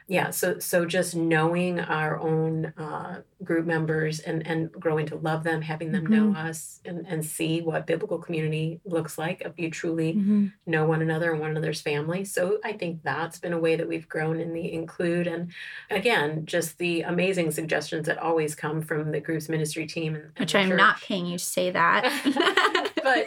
yeah 0.08 0.31
so 0.31 0.58
so 0.58 0.84
just 0.84 1.14
knowing 1.14 1.78
our 1.81 2.19
own 2.20 2.66
uh, 2.76 3.20
group 3.44 3.66
members 3.66 4.20
and 4.20 4.46
and 4.46 4.70
growing 4.72 5.06
to 5.06 5.17
love 5.17 5.43
them 5.44 5.62
having 5.62 5.93
them 5.93 6.06
know 6.06 6.32
us 6.34 6.81
and 6.84 7.06
and 7.06 7.24
see 7.24 7.60
what 7.62 7.86
biblical 7.86 8.19
community 8.19 8.81
looks 8.84 9.17
like 9.19 9.41
if 9.43 9.53
you 9.58 9.70
truly 9.70 10.15
Mhm. 10.15 10.53
know 10.67 10.86
one 10.86 11.03
another 11.03 11.31
and 11.32 11.41
one 11.41 11.50
another's 11.50 11.81
family. 11.81 12.24
So 12.24 12.58
I 12.65 12.72
think 12.72 13.03
that's 13.03 13.38
been 13.38 13.53
a 13.53 13.58
way 13.58 13.77
that 13.77 13.88
we've 13.88 14.08
grown 14.08 14.41
in 14.41 14.53
the 14.53 14.72
include. 14.72 15.27
And 15.27 15.53
again, 15.91 16.46
just 16.46 16.79
the 16.79 17.03
amazing 17.03 17.50
suggestions 17.50 18.06
that 18.06 18.19
always 18.19 18.55
come 18.55 18.82
from 18.82 19.10
the 19.12 19.20
group's 19.20 19.48
ministry 19.48 19.86
team. 19.86 20.15
And, 20.15 20.24
and 20.24 20.38
Which 20.38 20.55
I'm 20.55 20.77
not 20.77 20.96
church. 20.98 21.08
paying 21.08 21.27
you 21.27 21.38
to 21.38 21.44
say 21.44 21.70
that. 21.70 22.03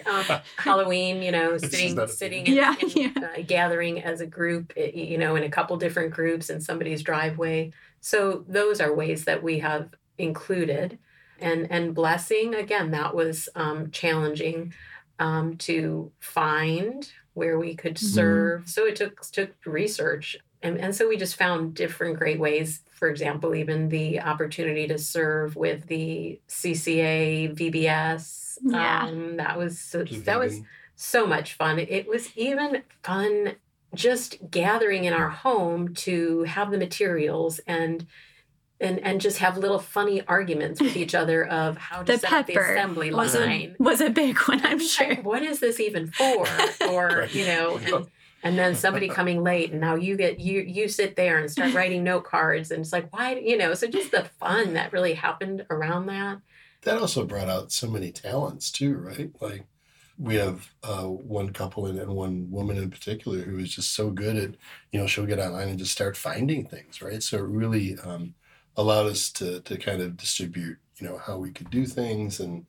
but 0.03 0.31
um, 0.31 0.41
Halloween, 0.57 1.21
you 1.21 1.31
know, 1.31 1.57
sitting, 1.57 2.07
sitting, 2.07 2.45
thing. 2.45 2.53
in, 2.53 2.53
Yeah, 2.53 2.75
in, 2.81 2.89
yeah. 2.89 3.11
Uh, 3.37 3.41
gathering 3.45 4.01
as 4.03 4.21
a 4.21 4.25
group, 4.27 4.73
you 4.77 5.17
know, 5.17 5.35
in 5.35 5.43
a 5.43 5.49
couple 5.49 5.77
different 5.77 6.13
groups 6.13 6.49
in 6.49 6.61
somebody's 6.61 7.03
driveway. 7.03 7.71
So 8.01 8.43
those 8.47 8.81
are 8.81 8.93
ways 8.93 9.25
that 9.25 9.41
we 9.43 9.59
have 9.59 9.93
included, 10.17 10.99
and 11.39 11.67
and 11.71 11.93
blessing 11.95 12.55
again. 12.55 12.91
That 12.91 13.15
was 13.15 13.49
um, 13.55 13.91
challenging 13.91 14.73
um, 15.19 15.57
to 15.57 16.11
find 16.19 17.09
where 17.33 17.57
we 17.59 17.75
could 17.75 17.95
Mhm. 17.95 18.13
serve. 18.13 18.69
So 18.69 18.85
it 18.85 18.95
took 18.95 19.21
took 19.31 19.51
research, 19.65 20.37
and 20.65 20.77
and 20.79 20.95
so 20.95 21.07
we 21.07 21.17
just 21.17 21.35
found 21.35 21.73
different 21.75 22.17
great 22.17 22.39
ways. 22.39 22.81
For 22.91 23.09
example, 23.09 23.53
even 23.55 23.89
the 23.89 24.21
opportunity 24.21 24.87
to 24.87 24.97
serve 24.97 25.55
with 25.55 25.87
the 25.87 26.39
CCA 26.47 27.53
VBS. 27.55 28.57
Yeah. 28.61 29.03
Um, 29.07 29.37
that 29.37 29.57
was 29.57 29.79
so, 29.79 30.03
that 30.03 30.39
was 30.39 30.61
so 30.95 31.27
much 31.27 31.53
fun. 31.53 31.77
It 31.79 32.07
was 32.07 32.35
even 32.37 32.83
fun 33.03 33.55
just 33.93 34.37
gathering 34.49 35.03
in 35.05 35.13
our 35.13 35.29
home 35.29 35.93
to 35.93 36.43
have 36.43 36.71
the 36.71 36.77
materials 36.77 37.59
and 37.67 38.05
and 38.81 38.99
and 38.99 39.21
just 39.21 39.37
have 39.37 39.57
little 39.57 39.79
funny 39.79 40.21
arguments 40.27 40.81
with 40.81 40.97
each 40.97 41.15
other 41.15 41.45
of 41.45 41.77
how 41.77 42.03
to 42.03 42.11
The 42.13 42.19
set 42.19 42.33
up 42.33 42.45
the 42.47 42.53
pepper 42.53 42.73
assembly 42.73 43.13
was 43.13 43.33
a, 43.35 43.39
line. 43.45 43.75
was 43.79 44.01
a 44.01 44.09
big 44.09 44.37
one, 44.39 44.59
I'm 44.65 44.79
Like, 44.79 44.87
sure. 44.87 45.15
what 45.17 45.43
is 45.43 45.59
this 45.61 45.79
even 45.79 46.07
for? 46.07 46.45
Or 46.89 47.07
Right. 47.07 47.33
you 47.33 47.45
know, 47.45 47.77
and, 47.77 48.07
and 48.45 48.59
then 48.59 48.75
somebody 48.75 49.09
coming 49.09 49.43
late, 49.43 49.71
and 49.71 49.81
now 49.81 49.95
you 49.95 50.15
get 50.15 50.39
you 50.39 50.61
you 50.61 50.87
sit 50.87 51.15
there 51.15 51.39
and 51.39 51.49
start 51.49 51.73
writing 51.73 52.03
note 52.03 52.25
cards, 52.25 52.69
and 52.69 52.81
it's 52.81 52.93
like 52.93 53.11
why 53.11 53.33
you 53.35 53.57
know? 53.57 53.73
So 53.73 53.87
just 53.87 54.11
the 54.11 54.29
fun 54.39 54.73
that 54.75 54.93
really 54.93 55.15
happened 55.15 55.65
around 55.71 56.05
that. 56.05 56.37
That 56.83 56.99
also 56.99 57.25
brought 57.25 57.49
out 57.49 57.71
so 57.71 57.89
many 57.89 58.11
talents 58.11 58.71
too, 58.71 58.95
right? 58.97 59.31
Like 59.41 59.65
we 60.19 60.35
have 60.35 60.69
uh, 60.83 61.05
one 61.05 61.53
couple 61.53 61.87
and, 61.87 61.97
and 61.97 62.15
one 62.15 62.49
woman 62.51 62.77
in 62.77 62.91
particular 62.91 63.39
who 63.39 63.57
is 63.57 63.73
just 63.73 63.93
so 63.93 64.11
good 64.11 64.35
at, 64.37 64.51
you 64.91 64.99
know, 64.99 65.07
she'll 65.07 65.25
get 65.25 65.39
online 65.39 65.69
and 65.69 65.79
just 65.79 65.91
start 65.91 66.15
finding 66.15 66.67
things, 66.67 67.01
right? 67.01 67.23
So 67.23 67.37
it 67.37 67.45
really 67.45 67.97
um, 68.03 68.35
allowed 68.77 69.07
us 69.07 69.31
to 69.31 69.61
to 69.61 69.75
kind 69.77 70.03
of 70.03 70.17
distribute, 70.17 70.77
you 70.97 71.07
know, 71.07 71.17
how 71.17 71.39
we 71.39 71.51
could 71.51 71.71
do 71.71 71.87
things 71.87 72.39
and 72.39 72.67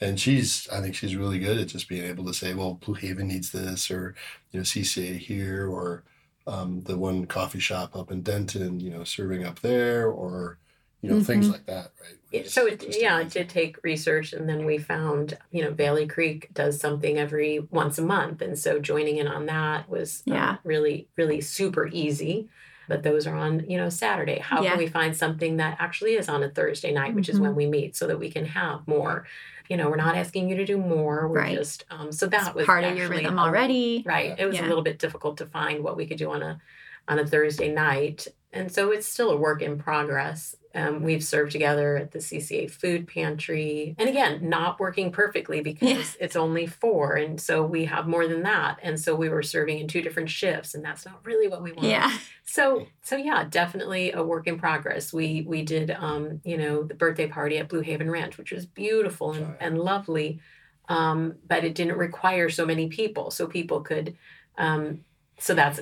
and 0.00 0.18
she's 0.18 0.68
I 0.70 0.80
think 0.80 0.94
she's 0.94 1.16
really 1.16 1.38
good 1.38 1.58
at 1.58 1.68
just 1.68 1.88
being 1.88 2.04
able 2.04 2.24
to 2.26 2.34
say, 2.34 2.54
well, 2.54 2.74
Blue 2.74 2.94
Haven 2.94 3.28
needs 3.28 3.50
this, 3.50 3.90
or 3.90 4.14
you 4.50 4.60
know, 4.60 4.64
CCA 4.64 5.16
here, 5.16 5.68
or 5.68 6.04
um, 6.46 6.82
the 6.82 6.96
one 6.96 7.26
coffee 7.26 7.60
shop 7.60 7.96
up 7.96 8.10
in 8.10 8.22
Denton, 8.22 8.80
you 8.80 8.90
know, 8.90 9.04
serving 9.04 9.44
up 9.44 9.60
there, 9.60 10.08
or 10.08 10.58
you 11.02 11.10
know, 11.10 11.16
mm-hmm. 11.16 11.24
things 11.24 11.48
like 11.48 11.66
that, 11.66 11.92
right? 12.00 12.18
It's, 12.32 12.52
so 12.52 12.66
it, 12.66 12.84
yeah, 12.98 13.20
amazing. 13.20 13.26
it 13.26 13.32
did 13.32 13.48
take 13.48 13.82
research, 13.84 14.32
and 14.32 14.48
then 14.48 14.64
we 14.64 14.78
found, 14.78 15.38
you 15.50 15.62
know, 15.62 15.70
Valley 15.70 16.06
Creek 16.06 16.52
does 16.52 16.80
something 16.80 17.18
every 17.18 17.60
once 17.70 17.98
a 17.98 18.02
month, 18.02 18.42
and 18.42 18.58
so 18.58 18.78
joining 18.78 19.18
in 19.18 19.28
on 19.28 19.46
that 19.46 19.88
was 19.88 20.22
um, 20.26 20.34
yeah. 20.34 20.50
Um, 20.50 20.58
really, 20.64 21.08
really 21.16 21.40
super 21.40 21.88
easy 21.88 22.48
but 22.88 23.02
those 23.02 23.26
are 23.26 23.36
on 23.36 23.64
you 23.68 23.76
know 23.76 23.88
saturday 23.88 24.38
how 24.38 24.62
yeah. 24.62 24.70
can 24.70 24.78
we 24.78 24.86
find 24.86 25.16
something 25.16 25.58
that 25.58 25.76
actually 25.78 26.14
is 26.14 26.28
on 26.28 26.42
a 26.42 26.48
thursday 26.48 26.90
night 26.90 27.14
which 27.14 27.26
mm-hmm. 27.26 27.36
is 27.36 27.40
when 27.40 27.54
we 27.54 27.66
meet 27.66 27.94
so 27.94 28.06
that 28.06 28.18
we 28.18 28.30
can 28.30 28.46
have 28.46 28.86
more 28.88 29.26
you 29.68 29.76
know, 29.76 29.90
we're 29.90 29.96
not 29.96 30.16
asking 30.16 30.48
you 30.48 30.56
to 30.56 30.64
do 30.64 30.78
more. 30.78 31.28
We're 31.28 31.40
right. 31.40 31.56
just 31.56 31.84
um, 31.90 32.10
so 32.10 32.26
that 32.26 32.46
it's 32.46 32.54
was 32.54 32.66
part 32.66 32.84
of 32.84 32.96
your 32.96 33.08
rhythm 33.08 33.38
already. 33.38 34.02
Right. 34.06 34.34
It 34.38 34.46
was 34.46 34.56
yeah. 34.56 34.66
a 34.66 34.68
little 34.68 34.82
bit 34.82 34.98
difficult 34.98 35.36
to 35.38 35.46
find 35.46 35.84
what 35.84 35.96
we 35.96 36.06
could 36.06 36.18
do 36.18 36.30
on 36.30 36.42
a 36.42 36.60
on 37.06 37.18
a 37.18 37.26
Thursday 37.26 37.72
night. 37.72 38.26
And 38.52 38.72
so 38.72 38.90
it's 38.90 39.06
still 39.06 39.30
a 39.30 39.36
work 39.36 39.60
in 39.60 39.78
progress. 39.78 40.56
Um, 40.74 41.02
we've 41.02 41.24
served 41.24 41.52
together 41.52 41.96
at 41.96 42.12
the 42.12 42.18
CCA 42.18 42.70
food 42.70 43.06
pantry. 43.06 43.94
And 43.98 44.08
again, 44.08 44.48
not 44.48 44.80
working 44.80 45.10
perfectly 45.10 45.60
because 45.60 45.88
yeah. 45.90 46.24
it's 46.24 46.36
only 46.36 46.66
four. 46.66 47.14
And 47.14 47.40
so 47.40 47.62
we 47.62 47.84
have 47.86 48.06
more 48.06 48.26
than 48.26 48.42
that. 48.44 48.78
And 48.82 48.98
so 48.98 49.14
we 49.14 49.28
were 49.28 49.42
serving 49.42 49.78
in 49.80 49.88
two 49.88 50.00
different 50.00 50.30
shifts, 50.30 50.74
and 50.74 50.84
that's 50.84 51.04
not 51.04 51.24
really 51.24 51.48
what 51.48 51.62
we 51.62 51.72
want. 51.72 51.88
Yeah. 51.88 52.16
So 52.44 52.86
so 53.02 53.16
yeah, 53.16 53.44
definitely 53.44 54.12
a 54.12 54.22
work 54.22 54.46
in 54.46 54.58
progress. 54.58 55.12
We 55.12 55.44
we 55.46 55.62
did 55.62 55.90
um, 55.90 56.40
you 56.44 56.56
know, 56.56 56.84
the 56.84 56.94
birthday 56.94 57.26
party 57.26 57.58
at 57.58 57.68
Blue 57.68 57.80
Haven 57.80 58.10
Ranch, 58.10 58.38
which 58.38 58.52
was 58.52 58.64
beautiful 58.64 59.32
and, 59.32 59.56
and 59.60 59.78
lovely. 59.78 60.40
Um, 60.88 61.34
but 61.46 61.64
it 61.64 61.74
didn't 61.74 61.98
require 61.98 62.48
so 62.48 62.64
many 62.64 62.88
people. 62.88 63.30
So 63.30 63.46
people 63.46 63.82
could 63.82 64.16
um, 64.56 65.04
so 65.38 65.54
that's 65.54 65.80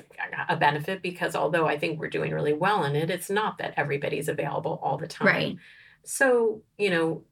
a 0.49 0.57
benefit 0.57 1.03
because 1.03 1.35
although 1.35 1.67
I 1.67 1.79
think 1.79 1.99
we're 1.99 2.11
doing 2.11 2.33
really 2.33 2.53
well 2.53 2.85
in 2.85 2.95
it, 2.95 3.11
it's 3.11 3.31
not 3.31 3.59
that 3.59 3.75
everybody's 3.77 4.29
available 4.29 4.79
all 4.83 4.99
the 4.99 5.07
time. 5.07 5.27
Right. 5.27 5.57
So, 6.05 6.63
you 6.79 6.91
know, 6.91 7.23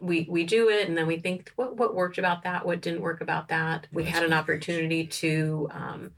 we 0.00 0.26
we 0.30 0.44
do 0.44 0.68
it 0.68 0.88
and 0.88 0.96
then 0.96 1.06
we 1.06 1.18
think 1.18 1.52
what 1.56 1.76
what 1.76 1.94
worked 1.94 2.18
about 2.18 2.42
that, 2.42 2.66
what 2.66 2.80
didn't 2.80 3.02
work 3.02 3.20
about 3.20 3.48
that. 3.48 3.86
We 3.92 4.04
had 4.04 4.24
an 4.24 4.32
opportunity 4.32 5.06
to 5.06 5.68
um, 5.72 6.10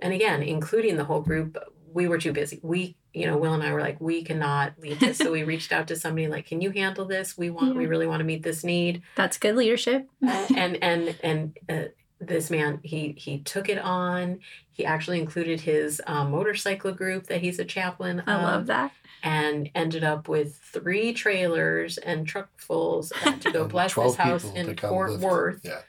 and 0.00 0.12
again, 0.12 0.42
including 0.42 0.96
the 0.96 1.04
whole 1.04 1.20
group, 1.20 1.56
we 1.92 2.08
were 2.08 2.18
too 2.18 2.32
busy. 2.32 2.60
We, 2.62 2.96
you 3.12 3.26
know, 3.26 3.36
Will 3.36 3.54
and 3.54 3.62
I 3.62 3.72
were 3.72 3.80
like, 3.80 4.00
we 4.00 4.24
cannot 4.24 4.74
leave 4.78 4.98
this. 5.00 5.18
so 5.18 5.30
we 5.30 5.44
reached 5.44 5.72
out 5.72 5.88
to 5.88 5.96
somebody 5.96 6.26
like, 6.28 6.46
can 6.46 6.60
you 6.60 6.70
handle 6.70 7.04
this? 7.04 7.38
We 7.38 7.50
want, 7.50 7.68
yeah. 7.68 7.78
we 7.78 7.86
really 7.86 8.06
want 8.06 8.20
to 8.20 8.24
meet 8.24 8.42
this 8.42 8.64
need. 8.64 9.02
That's 9.14 9.38
good 9.38 9.54
leadership. 9.54 10.08
and 10.22 10.76
and 10.82 11.16
and 11.22 11.58
uh, 11.68 11.84
this 12.20 12.50
man 12.50 12.80
he 12.82 13.14
he 13.16 13.38
took 13.38 13.68
it 13.68 13.78
on. 13.78 14.40
He 14.72 14.84
actually 14.84 15.20
included 15.20 15.60
his 15.60 16.02
um, 16.06 16.30
motorcycle 16.32 16.92
group 16.92 17.26
that 17.26 17.40
he's 17.40 17.58
a 17.58 17.64
chaplain 17.64 18.22
i 18.26 18.34
of, 18.34 18.42
love 18.42 18.66
that. 18.66 18.92
and 19.22 19.70
ended 19.74 20.02
up 20.02 20.28
with 20.28 20.56
three 20.56 21.12
trailers 21.12 21.96
and 21.98 22.26
truckfuls 22.26 23.12
to 23.40 23.52
go 23.52 23.66
bless 23.68 23.94
his 23.94 24.16
house 24.16 24.44
in 24.54 24.76
fort 24.76 25.20
worth 25.20 25.60
yeah. 25.62 25.80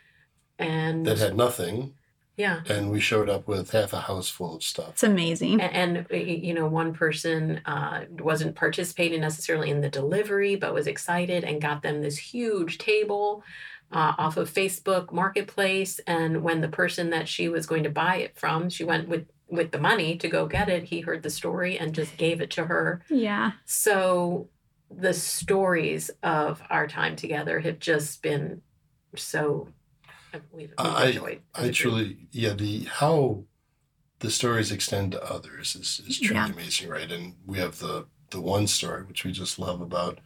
and 0.59 1.05
that 1.05 1.17
had 1.17 1.35
nothing 1.35 1.93
yeah 2.37 2.61
and 2.67 2.91
we 2.91 2.99
showed 2.99 3.29
up 3.29 3.47
with 3.47 3.71
half 3.71 3.93
a 3.93 4.01
house 4.01 4.29
full 4.29 4.55
of 4.55 4.63
stuff 4.63 4.89
it's 4.89 5.03
amazing 5.03 5.61
and, 5.61 6.05
and 6.09 6.43
you 6.43 6.53
know 6.53 6.67
one 6.67 6.93
person 6.93 7.61
uh, 7.65 8.01
wasn't 8.19 8.55
participating 8.55 9.21
necessarily 9.21 9.69
in 9.69 9.81
the 9.81 9.89
delivery 9.89 10.55
but 10.55 10.73
was 10.73 10.87
excited 10.87 11.43
and 11.43 11.61
got 11.61 11.81
them 11.81 12.01
this 12.01 12.17
huge 12.17 12.77
table 12.77 13.43
uh, 13.91 14.13
off 14.17 14.37
of 14.37 14.51
Facebook 14.51 15.11
Marketplace. 15.11 15.99
And 16.07 16.43
when 16.43 16.61
the 16.61 16.67
person 16.67 17.11
that 17.11 17.27
she 17.27 17.47
was 17.47 17.65
going 17.65 17.83
to 17.83 17.89
buy 17.89 18.17
it 18.17 18.37
from, 18.37 18.69
she 18.69 18.83
went 18.83 19.07
with 19.07 19.27
with 19.47 19.71
the 19.71 19.79
money 19.79 20.17
to 20.17 20.27
go 20.27 20.47
get 20.47 20.69
it. 20.69 20.85
He 20.85 21.01
heard 21.01 21.21
the 21.21 21.29
story 21.29 21.77
and 21.77 21.93
just 21.93 22.17
gave 22.17 22.41
it 22.41 22.49
to 22.51 22.65
her. 22.65 23.03
Yeah. 23.09 23.51
So 23.65 24.49
the 24.89 25.13
stories 25.13 26.09
of 26.23 26.61
our 26.69 26.87
time 26.87 27.15
together 27.15 27.59
have 27.59 27.79
just 27.79 28.23
been 28.23 28.61
so 29.15 29.69
we've, 30.51 30.69
we've 30.69 30.73
I, 30.77 31.07
enjoyed. 31.07 31.41
I 31.53 31.69
truly, 31.71 32.27
yeah, 32.31 32.53
the 32.53 32.83
how 32.85 33.43
the 34.19 34.31
stories 34.31 34.71
extend 34.71 35.11
to 35.13 35.23
others 35.23 35.75
is, 35.75 36.01
is 36.07 36.19
truly 36.19 36.35
yeah. 36.35 36.51
amazing, 36.51 36.89
right? 36.89 37.11
And 37.11 37.35
we 37.45 37.57
have 37.59 37.79
the 37.79 38.05
the 38.31 38.41
one 38.41 38.67
story 38.67 39.03
which 39.03 39.23
we 39.23 39.31
just 39.31 39.59
love 39.59 39.81
about 39.81 40.19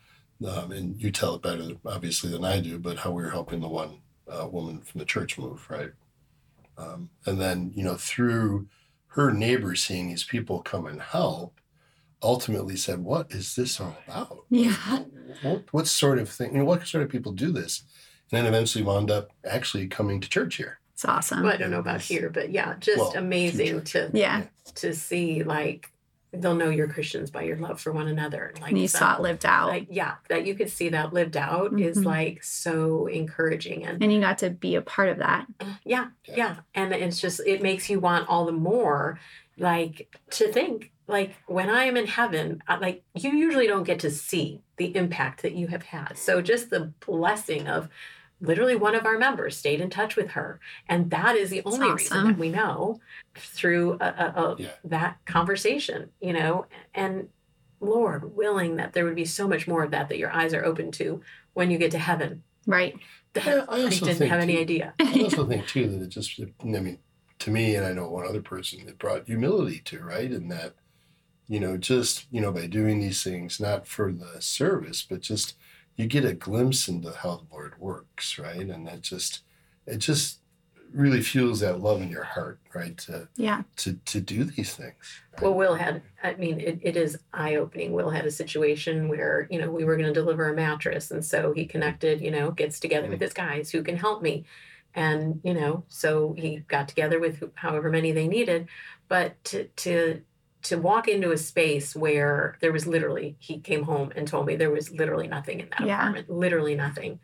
um, 0.46 0.72
and 0.72 1.02
you 1.02 1.12
tell 1.12 1.36
it 1.36 1.42
better, 1.42 1.72
obviously, 1.86 2.32
than 2.32 2.46
I 2.46 2.62
do, 2.62 2.80
but 2.80 2.98
how 2.98 3.12
we 3.12 3.24
are 3.24 3.30
helping 3.30 3.60
the 3.60 3.68
one 3.68 4.00
uh, 4.28 4.48
woman 4.48 4.80
from 4.82 5.00
the 5.00 5.06
church 5.06 5.38
move, 5.38 5.66
right? 5.70 5.92
Um, 6.78 7.10
and 7.26 7.42
then, 7.42 7.72
you 7.76 7.84
know, 7.84 7.96
through 7.96 8.68
her 9.08 9.32
neighbors 9.34 9.84
seeing 9.84 10.08
these 10.08 10.24
people 10.24 10.62
come 10.62 10.86
and 10.86 11.02
help, 11.02 11.60
ultimately 12.24 12.78
said, 12.78 13.00
What 13.00 13.32
is 13.32 13.56
this 13.56 13.82
all 13.82 13.98
about? 14.08 14.46
Yeah. 14.50 15.04
What, 15.42 15.66
what 15.72 15.88
sort 15.88 16.20
of 16.20 16.30
thing, 16.30 16.54
you 16.54 16.60
know, 16.60 16.66
what 16.66 16.88
sort 16.88 17.04
of 17.04 17.10
people 17.10 17.34
do 17.34 17.52
this? 17.52 17.84
And 18.32 18.38
then 18.38 18.46
eventually 18.46 18.84
wound 18.84 19.10
up 19.10 19.32
actually 19.44 19.88
coming 19.88 20.20
to 20.22 20.30
church 20.30 20.56
here. 20.56 20.80
It's 20.94 21.06
awesome. 21.06 21.44
Well, 21.44 21.54
I 21.54 21.58
don't 21.58 21.72
know 21.72 21.80
about 21.80 22.02
here, 22.02 22.30
but 22.30 22.52
yeah, 22.52 22.76
just 22.80 22.98
well, 22.98 23.14
amazing 23.16 23.84
to 23.86 24.12
yeah 24.14 24.44
to 24.76 24.94
see 24.94 25.44
like 25.44 25.92
they'll 26.32 26.56
know 26.56 26.70
you're 26.70 26.88
Christians 26.88 27.32
by 27.32 27.44
your 27.44 27.58
love 27.58 27.82
for 27.82 27.92
one 27.92 28.08
another. 28.08 28.54
Like 28.62 28.72
and 28.72 28.80
you 28.80 28.88
saw 28.88 29.16
it 29.16 29.22
lived 29.22 29.46
out. 29.46 29.70
Like, 29.70 29.88
yeah, 29.90 30.16
that 30.28 30.46
you 30.46 30.56
could 30.56 30.70
see 30.70 30.90
that 30.90 31.14
lived 31.14 31.38
out 31.38 31.72
mm-hmm. 31.72 31.80
is 31.80 32.06
like 32.06 32.44
so 32.44 33.08
encouraging. 33.08 33.86
And 33.86 34.02
and 34.04 34.14
you 34.14 34.20
got 34.20 34.40
to 34.40 34.50
be 34.50 34.76
a 34.76 34.82
part 34.82 35.10
of 35.10 35.18
that. 35.20 35.48
Yeah, 35.84 36.08
yeah. 36.26 36.58
And 36.76 36.94
it's 36.94 37.20
just 37.20 37.40
it 37.46 37.64
makes 37.64 37.90
you 37.90 38.00
want 38.00 38.28
all 38.28 38.46
the 38.46 38.52
more 38.52 39.20
like 39.58 40.16
to 40.32 40.52
think 40.52 40.92
like 41.08 41.36
when 41.48 41.70
I 41.70 41.86
am 41.86 41.98
in 41.98 42.06
heaven, 42.06 42.62
like 42.70 43.04
you 43.16 43.32
usually 43.32 43.68
don't 43.68 43.84
get 43.84 44.00
to 44.02 44.12
see 44.12 44.62
the 44.78 44.96
impact 44.96 45.42
that 45.42 45.54
you 45.54 45.68
have 45.68 45.84
had. 45.84 46.18
So 46.18 46.42
just 46.42 46.70
the 46.70 46.94
blessing 47.06 47.68
of 47.68 47.90
literally 48.42 48.76
one 48.76 48.96
of 48.96 49.06
our 49.06 49.18
members 49.18 49.58
stayed 49.58 49.82
in 49.82 49.90
touch 49.90 50.16
with 50.16 50.32
her. 50.32 50.60
And 50.88 51.12
that 51.12 51.36
is 51.36 51.50
the 51.50 51.62
only 51.66 51.88
awesome. 51.88 51.96
reason 51.96 52.28
that 52.28 52.38
we 52.38 52.50
know 52.50 53.00
through 53.36 53.98
a, 54.00 54.06
a, 54.06 54.42
a, 54.42 54.56
yeah. 54.58 54.70
that 54.86 55.18
conversation 55.26 56.10
you 56.22 56.34
know? 56.34 56.66
And 56.94 57.30
lord 57.82 58.36
willing 58.36 58.76
that 58.76 58.94
there 58.94 59.06
would 59.06 59.16
be 59.16 59.26
so 59.26 59.48
much 59.48 59.68
more 59.68 59.84
of 59.84 59.92
that 59.92 60.10
that 60.10 60.18
your 60.18 60.32
eyes 60.32 60.54
are 60.54 60.66
open 60.66 60.92
to 60.92 61.22
when 61.54 61.72
you 61.72 61.78
get 61.78 61.92
to 61.92 62.00
heaven. 62.00 62.44
Right. 62.68 62.96
Yeah, 63.36 63.66
I, 63.70 63.84
also 63.84 64.06
didn't 64.06 64.28
have 64.28 64.40
too, 64.40 64.44
any 64.44 64.58
idea. 64.58 64.94
I 65.00 65.22
also 65.24 65.46
think 65.46 65.68
too 65.68 65.88
that 65.88 66.02
it 66.02 66.10
just 66.10 66.40
i 66.40 66.66
mean 66.66 67.00
to 67.40 67.52
me 67.52 67.76
and 67.76 67.86
i 67.86 67.94
know 67.94 68.10
one 68.10 68.28
other 68.28 68.42
person 68.42 68.88
it 68.88 69.00
brought 69.00 69.28
humility 69.28 69.80
to 69.86 70.00
right? 70.00 70.32
And 70.32 70.52
that 70.52 70.76
you 71.48 71.60
know 71.60 71.78
just 71.78 72.26
you 72.32 72.42
know 72.42 72.52
by 72.52 72.68
doing 72.68 73.00
these 73.00 73.24
things 73.24 73.60
not 73.60 73.88
for 73.88 74.12
the 74.12 74.42
service 74.42 75.06
but 75.08 75.22
just 75.22 75.56
you 76.00 76.08
get 76.08 76.24
a 76.24 76.34
glimpse 76.34 76.88
into 76.88 77.12
how 77.12 77.36
the 77.36 77.54
Lord 77.54 77.74
works, 77.78 78.40
right? 78.40 78.70
And 78.70 78.88
that 78.88 79.02
just 79.02 79.42
it 79.86 79.98
just 79.98 80.40
really 80.94 81.22
fuels 81.22 81.60
that 81.60 81.82
love 81.82 82.02
in 82.02 82.10
your 82.10 82.24
heart, 82.24 82.62
right? 82.74 82.98
To 83.00 83.28
yeah 83.36 83.64
to 83.78 83.94
to 84.06 84.22
do 84.22 84.46
these 84.46 84.74
things. 84.76 84.96
Right? 85.34 85.42
Well, 85.42 85.56
Will 85.56 85.76
had 85.76 86.02
I 86.24 86.36
mean 86.36 86.62
it, 86.62 86.80
it 86.82 86.96
is 86.96 87.18
eye 87.34 87.56
opening. 87.56 87.92
Will 87.92 88.12
had 88.12 88.26
a 88.26 88.32
situation 88.32 89.10
where 89.10 89.46
you 89.52 89.60
know 89.60 89.70
we 89.70 89.84
were 89.84 89.98
going 89.98 90.08
to 90.08 90.14
deliver 90.14 90.50
a 90.50 90.56
mattress, 90.56 91.12
and 91.12 91.24
so 91.24 91.52
he 91.52 91.66
connected, 91.66 92.22
you 92.22 92.32
know, 92.32 92.52
gets 92.52 92.80
together 92.80 93.04
mm-hmm. 93.04 93.12
with 93.12 93.22
his 93.22 93.34
guys 93.34 93.70
who 93.70 93.84
can 93.84 93.98
help 93.98 94.22
me, 94.22 94.46
and 94.96 95.42
you 95.44 95.54
know, 95.54 95.84
so 95.90 96.34
he 96.38 96.64
got 96.70 96.88
together 96.88 97.20
with 97.20 97.44
however 97.56 97.90
many 97.90 98.14
they 98.14 98.30
needed, 98.30 98.70
but 99.10 99.44
to 99.44 99.66
to 99.66 100.22
to 100.64 100.78
walk 100.78 101.08
into 101.08 101.32
a 101.32 101.38
space 101.38 101.96
where 101.96 102.58
there 102.60 102.72
was 102.72 102.86
literally 102.86 103.36
he 103.40 103.60
came 103.60 103.84
home 103.84 104.12
and 104.16 104.28
told 104.28 104.46
me 104.46 104.56
there 104.56 104.72
was 104.72 104.92
literally 104.92 105.28
nothing 105.28 105.60
in 105.62 105.70
that 105.70 105.88
yeah. 105.88 106.00
apartment 106.00 106.30
literally 106.30 106.76
nothing. 106.76 107.20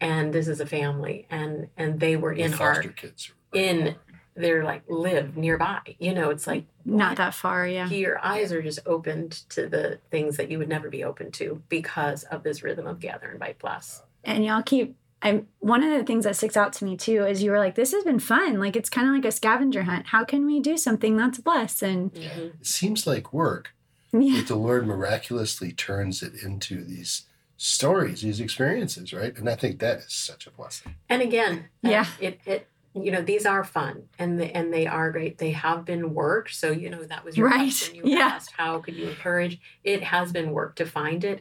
And 0.00 0.32
this 0.32 0.46
is 0.48 0.60
a 0.60 0.66
family 0.66 1.26
and 1.30 1.68
and 1.76 2.00
they 2.00 2.16
were 2.16 2.32
in 2.32 2.54
our 2.54 2.82
kids 2.82 3.32
in 3.52 3.96
they're 4.36 4.62
like 4.62 4.84
live 4.88 5.36
nearby 5.36 5.80
you 5.98 6.14
know 6.14 6.30
it's 6.30 6.46
like 6.46 6.64
not 6.88 7.16
that 7.16 7.34
far 7.34 7.66
yeah. 7.66 7.88
Your 7.88 8.18
eyes 8.24 8.52
are 8.52 8.62
just 8.62 8.80
opened 8.86 9.32
to 9.50 9.68
the 9.68 9.98
things 10.10 10.36
that 10.38 10.50
you 10.50 10.58
would 10.58 10.68
never 10.68 10.88
be 10.88 11.04
open 11.04 11.30
to 11.32 11.62
because 11.68 12.24
of 12.24 12.42
this 12.42 12.62
rhythm 12.62 12.86
of 12.86 12.98
gather 12.98 13.28
and 13.28 13.38
bite 13.38 13.58
plus. 13.58 14.02
And 14.24 14.44
y'all 14.44 14.62
keep 14.62 14.96
I 15.22 15.42
one 15.58 15.82
of 15.82 15.90
the 15.98 16.04
things 16.04 16.24
that 16.24 16.36
sticks 16.36 16.56
out 16.56 16.72
to 16.74 16.84
me 16.84 16.96
too 16.96 17.24
is 17.24 17.42
you 17.42 17.50
were 17.50 17.58
like, 17.58 17.74
"This 17.74 17.92
has 17.92 18.04
been 18.04 18.18
fun. 18.20 18.60
Like 18.60 18.76
it's 18.76 18.88
kind 18.90 19.08
of 19.08 19.14
like 19.14 19.24
a 19.24 19.32
scavenger 19.32 19.82
hunt. 19.82 20.06
How 20.06 20.24
can 20.24 20.46
we 20.46 20.60
do 20.60 20.76
something 20.76 21.16
that's 21.16 21.38
blessed?" 21.38 21.82
And 21.82 22.10
yeah. 22.14 22.28
it 22.36 22.66
seems 22.66 23.06
like 23.06 23.32
work, 23.32 23.74
yeah. 24.12 24.38
but 24.38 24.48
the 24.48 24.56
Lord 24.56 24.86
miraculously 24.86 25.72
turns 25.72 26.22
it 26.22 26.34
into 26.42 26.84
these 26.84 27.22
stories, 27.56 28.22
these 28.22 28.40
experiences, 28.40 29.12
right? 29.12 29.36
And 29.36 29.48
I 29.50 29.56
think 29.56 29.80
that 29.80 29.98
is 29.98 30.12
such 30.12 30.46
a 30.46 30.50
blessing. 30.50 30.94
And 31.08 31.20
again, 31.22 31.64
uh, 31.84 31.90
Yeah. 31.90 32.06
it 32.20 32.40
it 32.46 32.68
you 33.04 33.10
know 33.10 33.22
these 33.22 33.46
are 33.46 33.64
fun 33.64 34.04
and 34.18 34.40
they, 34.40 34.50
and 34.52 34.72
they 34.72 34.86
are 34.86 35.10
great. 35.12 35.38
They 35.38 35.50
have 35.52 35.84
been 35.84 36.14
worked. 36.14 36.54
So 36.54 36.70
you 36.70 36.90
know 36.90 37.04
that 37.04 37.24
was 37.24 37.36
your 37.36 37.48
Right. 37.48 37.58
question. 37.58 37.94
You 37.94 38.02
Yeah. 38.06 38.18
asked 38.34 38.52
how 38.56 38.78
could 38.80 38.96
you 38.96 39.08
encourage? 39.08 39.60
It 39.84 40.02
has 40.02 40.32
been 40.32 40.50
work 40.52 40.76
to 40.76 40.86
find 40.86 41.24
it, 41.24 41.40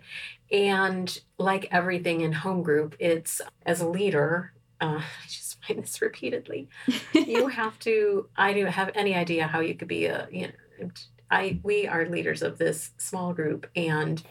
and 0.51 1.17
like 1.37 1.67
everything 1.71 2.21
in 2.21 2.31
home 2.31 2.63
group, 2.63 2.95
it's 2.99 3.41
as 3.65 3.81
a 3.81 3.87
leader. 3.87 4.53
Uh, 4.79 4.99
I 5.23 5.27
just 5.27 5.63
find 5.65 5.81
this 5.83 6.01
repeatedly. 6.01 6.69
you 7.13 7.47
have 7.59 7.77
to. 7.79 8.29
I 8.35 8.53
don't 8.53 8.67
have 8.67 8.91
any 8.95 9.15
idea 9.15 9.47
how 9.47 9.59
you 9.59 9.75
could 9.75 9.87
be 9.87 10.05
a. 10.05 10.27
You 10.31 10.47
know, 10.79 10.89
I 11.29 11.59
we 11.63 11.87
are 11.87 12.05
leaders 12.05 12.41
of 12.41 12.57
this 12.57 12.91
small 12.97 13.33
group 13.33 13.67
and 13.75 14.21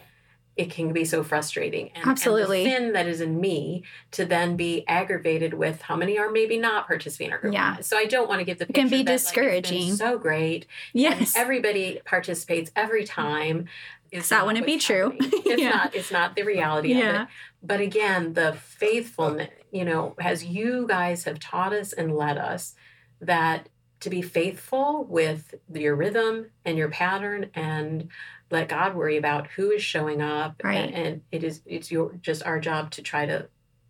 it 0.57 0.71
can 0.71 0.91
be 0.91 1.05
so 1.05 1.23
frustrating. 1.23 1.91
And, 1.95 2.05
Absolutely. 2.07 2.65
And 2.65 2.67
the 2.67 2.77
sin 2.87 2.93
that 2.93 3.07
is 3.07 3.21
in 3.21 3.39
me 3.39 3.83
to 4.11 4.25
then 4.25 4.55
be 4.55 4.83
aggravated 4.87 5.53
with 5.53 5.81
how 5.83 5.95
many 5.95 6.17
are 6.17 6.31
maybe 6.31 6.57
not 6.57 6.87
participating 6.87 7.27
in 7.29 7.33
our 7.33 7.39
group. 7.39 7.53
Yeah. 7.53 7.79
So 7.81 7.95
I 7.97 8.05
don't 8.05 8.27
want 8.27 8.39
to 8.39 8.45
give 8.45 8.57
the 8.57 8.65
It 8.67 8.73
can 8.73 8.89
be 8.89 9.03
that, 9.03 9.11
like, 9.11 9.19
discouraging. 9.21 9.93
so 9.95 10.17
great. 10.17 10.65
yes. 10.93 11.35
Everybody 11.35 12.01
participates 12.05 12.71
every 12.75 13.05
time. 13.05 13.65
Is 14.11 14.29
That 14.29 14.45
wouldn't 14.45 14.65
be 14.65 14.77
true. 14.79 15.15
It's 15.19 15.61
Yeah. 15.61 15.69
not. 15.69 15.95
It's 15.95 16.11
not 16.11 16.35
the 16.35 16.43
reality 16.43 16.93
of 16.99 17.15
it. 17.15 17.27
But 17.61 17.79
again, 17.81 18.33
the 18.33 18.53
faithfulness, 18.53 19.49
you 19.71 19.83
know, 19.85 20.15
as 20.19 20.43
you 20.45 20.85
guys 20.87 21.23
have 21.25 21.39
taught 21.39 21.73
us 21.73 21.93
and 21.93 22.15
led 22.15 22.37
us, 22.37 22.73
that 23.21 23.69
to 23.99 24.09
be 24.09 24.21
faithful 24.21 25.05
with 25.05 25.55
your 25.73 25.95
rhythm 25.95 26.47
and 26.65 26.77
your 26.77 26.89
pattern 26.89 27.49
and 27.55 28.09
let 28.49 28.69
God 28.69 28.95
worry 28.95 29.17
about 29.17 29.47
who 29.47 29.71
is 29.71 29.83
showing 29.83 30.21
up. 30.21 30.61
Right. 30.63 30.75
And, 30.75 30.93
and 30.95 31.21
it 31.31 31.43
is 31.43 31.61
it's 31.65 31.91
your 31.91 32.13
just 32.21 32.43
our 32.45 32.59
job 32.59 32.91
to 32.91 33.01
try 33.01 33.25
to 33.25 33.47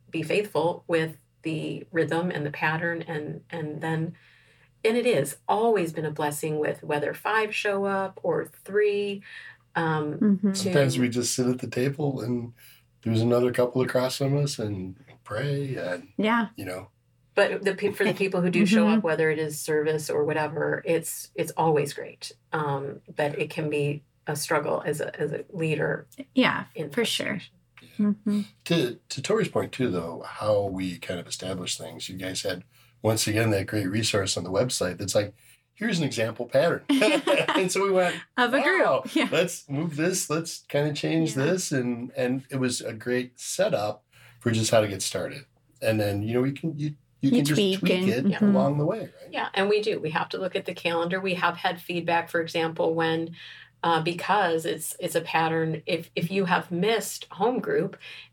be 0.09 0.23
faithful 0.23 0.83
with 0.87 1.17
the 1.43 1.85
rhythm 1.91 2.31
and 2.31 2.45
the 2.45 2.51
pattern 2.51 3.03
and 3.07 3.41
and 3.49 3.81
then 3.81 4.15
and 4.83 4.95
it 4.97 5.05
is 5.05 5.37
always 5.47 5.91
been 5.93 6.05
a 6.05 6.11
blessing 6.11 6.59
with 6.59 6.83
whether 6.83 7.13
five 7.13 7.53
show 7.53 7.85
up 7.85 8.19
or 8.23 8.49
three. 8.63 9.21
Um, 9.75 10.15
Mhm. 10.43 10.55
Sometimes 10.57 10.97
we 10.97 11.09
just 11.09 11.33
sit 11.35 11.47
at 11.47 11.59
the 11.59 11.67
table 11.67 12.21
and 12.21 12.53
there's 13.03 13.21
another 13.21 13.51
couple 13.51 13.81
across 13.81 14.17
from 14.17 14.37
us 14.37 14.57
and 14.59 14.95
pray 15.23 15.75
and, 15.75 16.07
Yeah. 16.17 16.47
you 16.55 16.65
know, 16.65 16.87
but 17.35 17.63
the 17.63 17.75
pe- 17.75 17.91
for 17.91 18.03
the 18.05 18.13
people 18.23 18.41
who 18.41 18.49
do 18.49 18.65
show 18.65 18.87
up, 18.87 19.03
whether 19.03 19.29
it 19.29 19.37
is 19.39 19.59
service 19.59 20.09
or 20.09 20.23
whatever, 20.25 20.81
it's 20.85 21.31
it's 21.35 21.51
always 21.57 21.93
great. 21.93 22.31
Um, 22.53 23.01
but 23.15 23.37
it 23.39 23.49
can 23.51 23.69
be 23.69 24.03
a 24.27 24.35
struggle 24.35 24.81
as 24.85 25.01
a 25.01 25.19
as 25.19 25.31
a 25.31 25.43
leader. 25.51 26.07
Yeah. 26.35 26.65
In 26.75 26.89
For 26.89 27.05
sure. 27.05 27.39
frustration. 27.95 28.15
hmm 28.23 28.41
to 28.65 28.99
to 29.09 29.21
Tori's 29.21 29.47
point 29.49 29.71
too, 29.71 29.89
though, 29.89 30.23
how 30.25 30.63
we 30.65 30.97
kind 30.99 31.19
of 31.19 31.27
establish 31.27 31.77
things. 31.77 32.09
You 32.09 32.17
guys 32.17 32.41
had 32.43 32.63
once 33.01 33.27
again 33.27 33.51
that 33.51 33.67
great 33.67 33.87
resource 33.89 34.37
on 34.37 34.43
the 34.43 34.51
website 34.51 34.97
that's 34.97 35.15
like, 35.15 35.33
here's 35.75 35.99
an 35.99 36.03
example 36.05 36.45
pattern, 36.47 36.81
and 36.89 37.71
so 37.71 37.83
we 37.83 37.91
went, 37.91 38.15
Of 38.37 38.53
a 38.53 38.57
Wow. 38.59 39.01
group. 39.03 39.15
Yeah. 39.15 39.29
let's 39.31 39.69
move 39.69 39.95
this, 39.95 40.29
let's 40.29 40.63
kind 40.69 40.87
of 40.87 40.95
change 40.95 41.35
Yeah. 41.35 41.45
this, 41.45 41.71
and 41.71 42.11
and 42.17 42.43
it 42.49 42.57
was 42.59 42.81
a 42.81 42.93
great 42.93 43.39
setup 43.39 44.03
for 44.39 44.51
just 44.51 44.71
how 44.71 44.81
to 44.81 44.87
get 44.87 45.01
started. 45.01 45.45
And 45.81 45.99
then 45.99 46.21
you 46.23 46.33
know 46.33 46.41
we 46.41 46.51
can 46.51 46.77
you 46.77 46.95
you, 47.21 47.31
You 47.31 47.37
can 47.37 47.45
just 47.45 47.55
tweak 47.59 47.79
tweak 47.79 47.91
and- 47.93 48.09
it 48.09 48.25
Mhm. 48.25 48.41
along 48.53 48.77
the 48.77 48.85
way, 48.85 48.99
right? 48.99 49.31
Yeah, 49.31 49.49
and 49.55 49.67
we 49.69 49.81
do. 49.81 49.99
We 49.99 50.11
have 50.11 50.29
to 50.29 50.37
look 50.37 50.55
at 50.55 50.65
the 50.65 50.73
calendar. 50.75 51.19
We 51.19 51.33
have 51.33 51.57
had 51.57 51.81
feedback, 51.81 52.29
for 52.29 52.41
example, 52.41 52.93
when 52.93 53.35
uh, 53.87 54.01
because 54.01 54.65
it's 54.73 54.89
it's 54.99 55.15
a 55.15 55.21
pattern. 55.21 55.81
If 55.85 56.03
if 56.15 56.29
you 56.35 56.45
have 56.45 56.71
missed 56.71 57.21
home 57.31 57.59
group, 57.67 57.91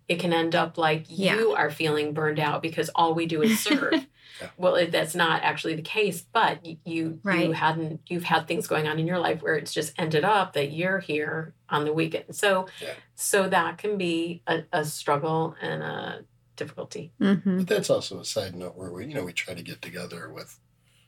it 0.08 0.18
can 0.22 0.32
end 0.32 0.54
up 0.54 0.76
like 0.78 1.04
Yeah. 1.08 1.36
you 1.36 1.52
are 1.60 1.70
feeling 1.70 2.12
burned 2.14 2.40
out 2.48 2.60
because 2.62 2.88
all 2.94 3.14
we 3.14 3.26
do 3.26 3.42
is 3.42 3.60
serve. 3.60 3.94
Yeah. 4.40 4.50
Well, 4.56 4.74
it, 4.74 4.90
that's 4.90 5.14
not 5.14 5.44
actually 5.44 5.76
the 5.76 5.82
case, 5.98 6.18
but 6.32 6.58
y- 6.64 6.78
you 6.84 7.20
you 7.24 7.52
hadn't 7.52 8.00
you've 8.10 8.24
had 8.24 8.48
things 8.48 8.66
going 8.66 8.88
on 8.88 8.98
in 8.98 9.06
your 9.06 9.20
life 9.20 9.40
where 9.44 9.54
it's 9.54 9.72
just 9.72 9.92
ended 9.96 10.24
up 10.24 10.54
that 10.54 10.72
you're 10.72 10.98
here 10.98 11.54
on 11.68 11.84
the 11.84 11.92
weekend. 11.92 12.34
So 12.34 12.66
Yeah. 12.82 12.94
so 13.14 13.48
that 13.48 13.78
can 13.78 13.96
be 13.96 14.42
a, 14.48 14.64
a 14.72 14.84
struggle 14.84 15.54
and 15.62 15.84
a 15.84 16.24
difficulty. 16.56 17.12
hmm 17.20 17.58
But 17.58 17.68
that's 17.68 17.90
also 17.90 18.18
a 18.18 18.24
side 18.24 18.56
note 18.56 18.74
where 18.76 18.90
we 18.92 19.06
you 19.06 19.14
know 19.14 19.24
we 19.24 19.32
try 19.32 19.54
to 19.54 19.62
get 19.70 19.80
together 19.80 20.22
with 20.38 20.58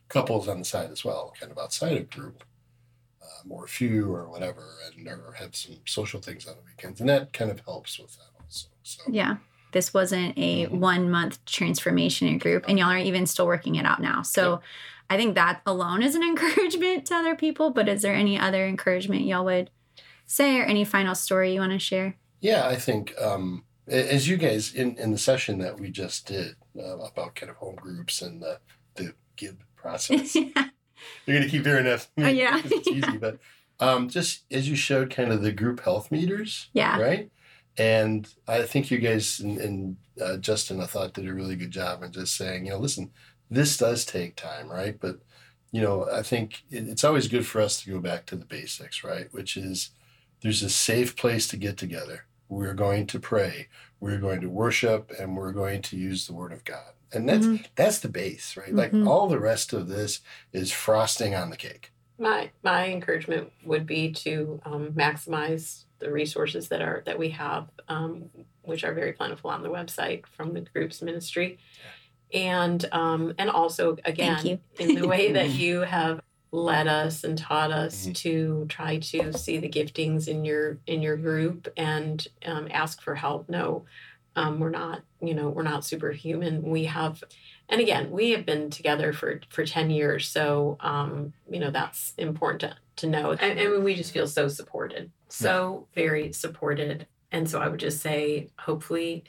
couples 0.07 0.47
on 0.47 0.59
the 0.59 0.65
side 0.73 0.89
as 0.91 1.03
well, 1.03 1.33
kind 1.37 1.51
of 1.51 1.57
outside 1.57 1.97
of 1.97 2.09
group. 2.09 2.45
Um, 3.27 3.51
or 3.51 3.65
a 3.65 3.67
few 3.67 4.11
or 4.13 4.29
whatever, 4.29 4.63
and 4.95 5.07
or 5.07 5.33
have 5.33 5.55
some 5.55 5.75
social 5.85 6.21
things 6.21 6.47
on 6.47 6.55
the 6.55 6.61
weekends, 6.63 7.01
and 7.01 7.09
that 7.09 7.33
kind 7.33 7.51
of 7.51 7.59
helps 7.61 7.99
with 7.99 8.15
that 8.17 8.29
also. 8.41 8.67
So 8.83 9.03
Yeah. 9.09 9.37
This 9.73 9.93
wasn't 9.93 10.37
a 10.37 10.65
Mhm. 10.67 10.79
one 10.79 11.11
month 11.11 11.43
transformation 11.45 12.27
in 12.27 12.37
group, 12.37 12.65
and 12.69 12.79
y'all 12.79 12.89
are 12.89 12.97
even 12.97 13.25
still 13.27 13.45
working 13.45 13.75
it 13.75 13.85
out 13.85 14.01
now. 14.01 14.21
So 14.21 14.61
I 15.09 15.17
think 15.17 15.35
that 15.35 15.61
alone 15.65 16.03
is 16.03 16.15
an 16.15 16.23
encouragement 16.31 17.05
to 17.07 17.15
other 17.15 17.35
people. 17.35 17.71
But 17.71 17.89
is 17.89 18.01
there 18.01 18.15
any 18.15 18.39
other 18.39 18.65
encouragement 18.65 19.23
y'all 19.23 19.43
would 19.45 19.69
say 20.25 20.59
or 20.59 20.63
any 20.63 20.85
final 20.85 21.15
story 21.15 21.53
you 21.53 21.59
want 21.59 21.73
to 21.73 21.79
share? 21.79 22.15
Yeah, 22.39 22.65
I 22.67 22.75
think 22.77 23.13
um, 23.21 23.65
as 23.87 24.27
you 24.27 24.37
guys 24.37 24.73
in, 24.73 24.95
in 24.97 25.11
the 25.11 25.17
session 25.17 25.59
that 25.59 25.79
we 25.79 25.89
just 25.91 26.27
did 26.27 26.55
uh, 26.79 26.97
about 26.99 27.35
kind 27.35 27.49
of 27.49 27.57
home 27.57 27.75
groups 27.75 28.21
and 28.21 28.41
the, 28.41 28.59
the 28.95 29.13
give 29.35 29.57
process, 29.75 30.35
you're 31.25 31.37
going 31.37 31.47
to 31.47 31.51
keep 31.51 31.65
hearing 31.65 31.85
that. 31.85 32.07
Oh, 32.17 32.27
yeah. 32.27 32.61
it's 32.65 32.87
easy, 32.87 33.17
but 33.17 33.39
um, 33.79 34.09
just 34.09 34.43
as 34.51 34.69
you 34.69 34.75
showed 34.75 35.09
kind 35.09 35.31
of 35.31 35.41
the 35.41 35.51
group 35.51 35.81
health 35.81 36.11
meters, 36.11 36.69
yeah. 36.73 36.99
right? 36.99 37.31
And 37.77 38.27
I 38.47 38.63
think 38.63 38.89
you 38.89 38.97
guys 38.97 39.39
and, 39.39 39.57
and 39.59 39.97
uh, 40.21 40.37
Justin, 40.37 40.81
I 40.81 40.85
thought, 40.85 41.13
did 41.13 41.27
a 41.27 41.33
really 41.33 41.55
good 41.55 41.71
job 41.71 42.03
in 42.03 42.11
just 42.11 42.35
saying, 42.35 42.65
you 42.65 42.71
know, 42.71 42.79
listen, 42.79 43.11
this 43.49 43.77
does 43.77 44.05
take 44.05 44.35
time, 44.35 44.69
right? 44.69 44.99
But 44.99 45.19
you 45.71 45.81
know, 45.81 46.09
I 46.11 46.23
think 46.23 46.63
it, 46.71 46.87
it's 46.87 47.03
always 47.03 47.27
good 47.27 47.45
for 47.45 47.61
us 47.61 47.81
to 47.81 47.91
go 47.91 47.99
back 47.99 48.25
to 48.27 48.35
the 48.35 48.45
basics, 48.45 49.03
right? 49.03 49.27
Which 49.31 49.57
is 49.57 49.91
there's 50.41 50.63
a 50.63 50.69
safe 50.69 51.15
place 51.15 51.47
to 51.49 51.57
get 51.57 51.77
together. 51.77 52.25
We're 52.49 52.73
going 52.73 53.07
to 53.07 53.19
pray, 53.19 53.67
we're 53.99 54.19
going 54.19 54.41
to 54.41 54.49
worship, 54.49 55.11
and 55.19 55.35
we're 55.35 55.51
going 55.51 55.81
to 55.83 55.97
use 55.97 56.25
the 56.25 56.33
Word 56.33 56.53
of 56.53 56.63
God, 56.63 56.93
and 57.13 57.27
that's 57.27 57.45
Mhm. 57.45 57.65
that's 57.75 57.99
the 57.99 58.09
base, 58.09 58.57
right? 58.57 58.73
Like 58.73 58.91
Mhm. 58.91 59.07
all 59.07 59.27
the 59.27 59.39
rest 59.39 59.73
of 59.73 59.87
this 59.87 60.21
is 60.51 60.71
frosting 60.71 61.35
on 61.35 61.49
the 61.49 61.57
cake. 61.57 61.91
My 62.19 62.51
my 62.63 62.87
encouragement 62.89 63.51
would 63.63 63.85
be 63.85 64.11
to 64.11 64.59
um, 64.65 64.93
maximize 64.93 65.85
the 65.99 66.11
resources 66.11 66.67
that 66.69 66.81
are 66.81 67.03
that 67.05 67.17
we 67.19 67.29
have, 67.29 67.69
um, 67.87 68.29
which 68.63 68.83
are 68.83 68.93
very 68.93 69.13
plentiful 69.13 69.49
on 69.51 69.63
the 69.63 69.69
website 69.69 70.25
from 70.27 70.53
the 70.53 70.61
group's 70.61 71.01
ministry, 71.01 71.59
and 72.33 72.85
um, 72.91 73.33
and 73.37 73.49
also 73.49 73.97
again 74.05 74.59
in 74.79 74.95
the 74.95 75.07
way 75.07 75.31
that 75.37 75.51
you 75.51 75.81
have 75.81 76.19
led 76.51 76.87
us 76.87 77.23
and 77.23 77.37
taught 77.37 77.71
us 77.71 78.07
Mhm. 78.07 78.15
to 78.15 78.65
try 78.69 78.97
to 78.97 79.33
see 79.33 79.57
the 79.57 79.69
giftings 79.69 80.27
in 80.27 80.43
your 80.45 80.79
in 80.87 81.01
your 81.01 81.17
group 81.17 81.67
and 81.77 82.27
um, 82.45 82.67
ask 82.71 83.01
for 83.01 83.15
help. 83.15 83.49
No, 83.49 83.85
um, 84.37 84.59
we're 84.59 84.69
not 84.69 85.01
you 85.21 85.33
know 85.33 85.49
we're 85.49 85.63
not 85.63 85.83
superhuman. 85.83 86.61
We 86.61 86.85
have 86.85 87.23
and 87.69 87.81
again 87.81 88.11
we 88.11 88.31
have 88.31 88.45
been 88.45 88.69
together 88.69 89.11
for 89.11 89.41
for 89.49 89.65
10 89.65 89.89
years. 89.89 90.27
So 90.29 90.77
um 90.79 91.33
you 91.49 91.59
know 91.59 91.71
that's 91.71 92.13
important 92.17 92.61
to, 92.61 92.77
to 92.97 93.07
know. 93.07 93.31
And, 93.31 93.59
and 93.59 93.83
we 93.83 93.95
just 93.95 94.13
feel 94.13 94.27
so 94.27 94.47
supported 94.47 95.11
so 95.29 95.87
very 95.93 96.31
supported. 96.31 97.07
And 97.31 97.49
so 97.49 97.59
i 97.59 97.67
would 97.67 97.79
just 97.81 98.01
say 98.01 98.47
hopefully 98.57 99.23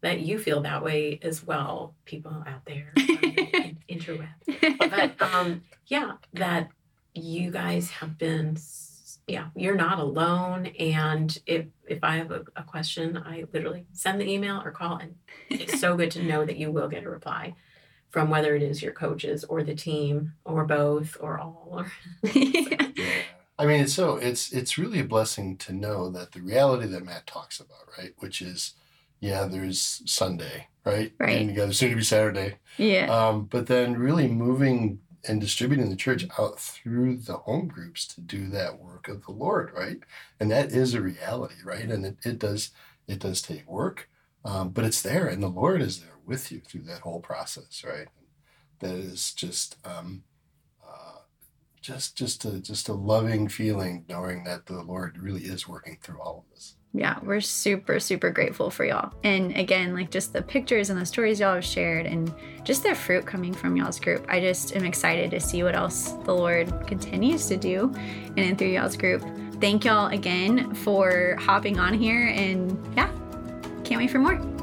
that 0.00 0.20
you 0.20 0.38
feel 0.38 0.60
that 0.62 0.82
way 0.82 1.18
as 1.22 1.44
well 1.46 1.94
people 2.04 2.44
out 2.46 2.64
there 2.66 2.90
the 2.96 3.76
interweb. 3.88 4.28
But 4.90 5.22
um 5.22 5.62
yeah 5.86 6.12
that 6.32 6.70
you 7.14 7.50
guys 7.50 7.90
have 7.90 8.18
been 8.18 8.54
s- 8.56 8.93
yeah 9.26 9.46
you're 9.56 9.74
not 9.74 9.98
alone 9.98 10.66
and 10.78 11.38
if 11.46 11.66
if 11.88 12.02
i 12.02 12.16
have 12.16 12.30
a, 12.30 12.44
a 12.56 12.62
question 12.62 13.16
i 13.16 13.44
literally 13.52 13.86
send 13.92 14.20
the 14.20 14.28
email 14.28 14.60
or 14.64 14.70
call 14.70 14.96
and 14.96 15.14
it's 15.48 15.80
so 15.80 15.96
good 15.96 16.10
to 16.10 16.22
know 16.22 16.44
that 16.44 16.56
you 16.56 16.70
will 16.70 16.88
get 16.88 17.04
a 17.04 17.10
reply 17.10 17.54
from 18.10 18.30
whether 18.30 18.54
it 18.54 18.62
is 18.62 18.82
your 18.82 18.92
coaches 18.92 19.44
or 19.44 19.62
the 19.62 19.74
team 19.74 20.32
or 20.44 20.64
both 20.64 21.16
or 21.20 21.38
all 21.38 21.68
or 21.70 21.92
Yeah. 22.34 23.22
I 23.58 23.66
mean, 23.66 23.82
it's 23.82 23.94
so 23.94 24.16
it's 24.16 24.52
it's 24.52 24.78
really 24.78 24.98
a 25.00 25.04
blessing 25.04 25.56
to 25.58 25.72
know 25.72 26.10
that 26.10 26.32
the 26.32 26.40
reality 26.42 26.86
that 26.88 27.04
Matt 27.04 27.26
talks 27.26 27.60
about, 27.60 27.86
right? 27.96 28.12
Which 28.18 28.42
is, 28.42 28.74
yeah, 29.20 29.44
there's 29.46 30.02
Sunday, 30.06 30.66
right? 30.84 31.12
Right. 31.18 31.38
And 31.40 31.50
you 31.50 31.56
got 31.56 31.72
soon 31.74 31.90
to 31.90 31.96
be 31.96 32.02
Saturday. 32.02 32.56
yeah. 32.78 33.06
Um, 33.06 33.44
but 33.44 33.66
then 33.68 33.96
really 33.96 34.26
moving 34.26 34.98
and 35.28 35.40
distributing 35.40 35.90
the 35.90 35.96
church 35.96 36.26
out 36.38 36.58
through 36.58 37.16
the 37.18 37.38
home 37.38 37.68
groups 37.68 38.06
to 38.08 38.20
do 38.20 38.48
that 38.48 38.78
work 38.78 39.08
of 39.08 39.24
the 39.24 39.32
Lord, 39.32 39.72
right? 39.76 39.98
And 40.40 40.50
that 40.50 40.72
is 40.72 40.94
a 40.94 41.00
reality, 41.02 41.56
right? 41.64 41.84
And 41.84 42.04
it, 42.06 42.16
it 42.24 42.38
does 42.38 42.70
it 43.06 43.18
does 43.18 43.42
take 43.42 43.68
work, 43.68 44.08
um, 44.44 44.70
but 44.70 44.84
it's 44.84 45.02
there, 45.02 45.26
and 45.26 45.42
the 45.42 45.48
Lord 45.48 45.82
is 45.82 46.00
there 46.00 46.16
with 46.24 46.50
you 46.50 46.60
through 46.60 46.82
that 46.82 47.00
whole 47.00 47.20
process, 47.20 47.84
right? 47.86 48.08
That 48.80 48.94
is 48.94 49.32
just 49.34 49.76
um, 49.84 50.24
just 51.84 52.16
just 52.16 52.44
a 52.46 52.58
just 52.60 52.88
a 52.88 52.94
loving 52.94 53.46
feeling 53.46 54.04
knowing 54.08 54.42
that 54.44 54.64
the 54.66 54.82
Lord 54.82 55.18
really 55.18 55.42
is 55.42 55.68
working 55.68 55.98
through 56.02 56.20
all 56.20 56.38
of 56.38 56.54
this. 56.54 56.76
Yeah, 56.96 57.18
we're 57.22 57.40
super, 57.40 57.98
super 57.98 58.30
grateful 58.30 58.70
for 58.70 58.84
y'all. 58.84 59.12
And 59.24 59.54
again, 59.56 59.94
like 59.94 60.10
just 60.10 60.32
the 60.32 60.40
pictures 60.40 60.90
and 60.90 61.00
the 61.00 61.04
stories 61.04 61.40
y'all 61.40 61.56
have 61.56 61.64
shared 61.64 62.06
and 62.06 62.32
just 62.62 62.84
the 62.84 62.94
fruit 62.94 63.26
coming 63.26 63.52
from 63.52 63.76
y'all's 63.76 63.98
group. 63.98 64.24
I 64.28 64.40
just 64.40 64.76
am 64.76 64.84
excited 64.84 65.32
to 65.32 65.40
see 65.40 65.64
what 65.64 65.74
else 65.74 66.12
the 66.24 66.32
Lord 66.32 66.86
continues 66.86 67.48
to 67.48 67.56
do 67.56 67.92
in 68.36 68.44
and 68.44 68.56
through 68.56 68.68
y'all's 68.68 68.96
group. 68.96 69.22
Thank 69.60 69.84
y'all 69.84 70.06
again 70.06 70.72
for 70.74 71.36
hopping 71.40 71.78
on 71.80 71.94
here 71.94 72.28
and 72.28 72.78
yeah, 72.96 73.10
can't 73.82 74.00
wait 74.00 74.10
for 74.10 74.20
more. 74.20 74.53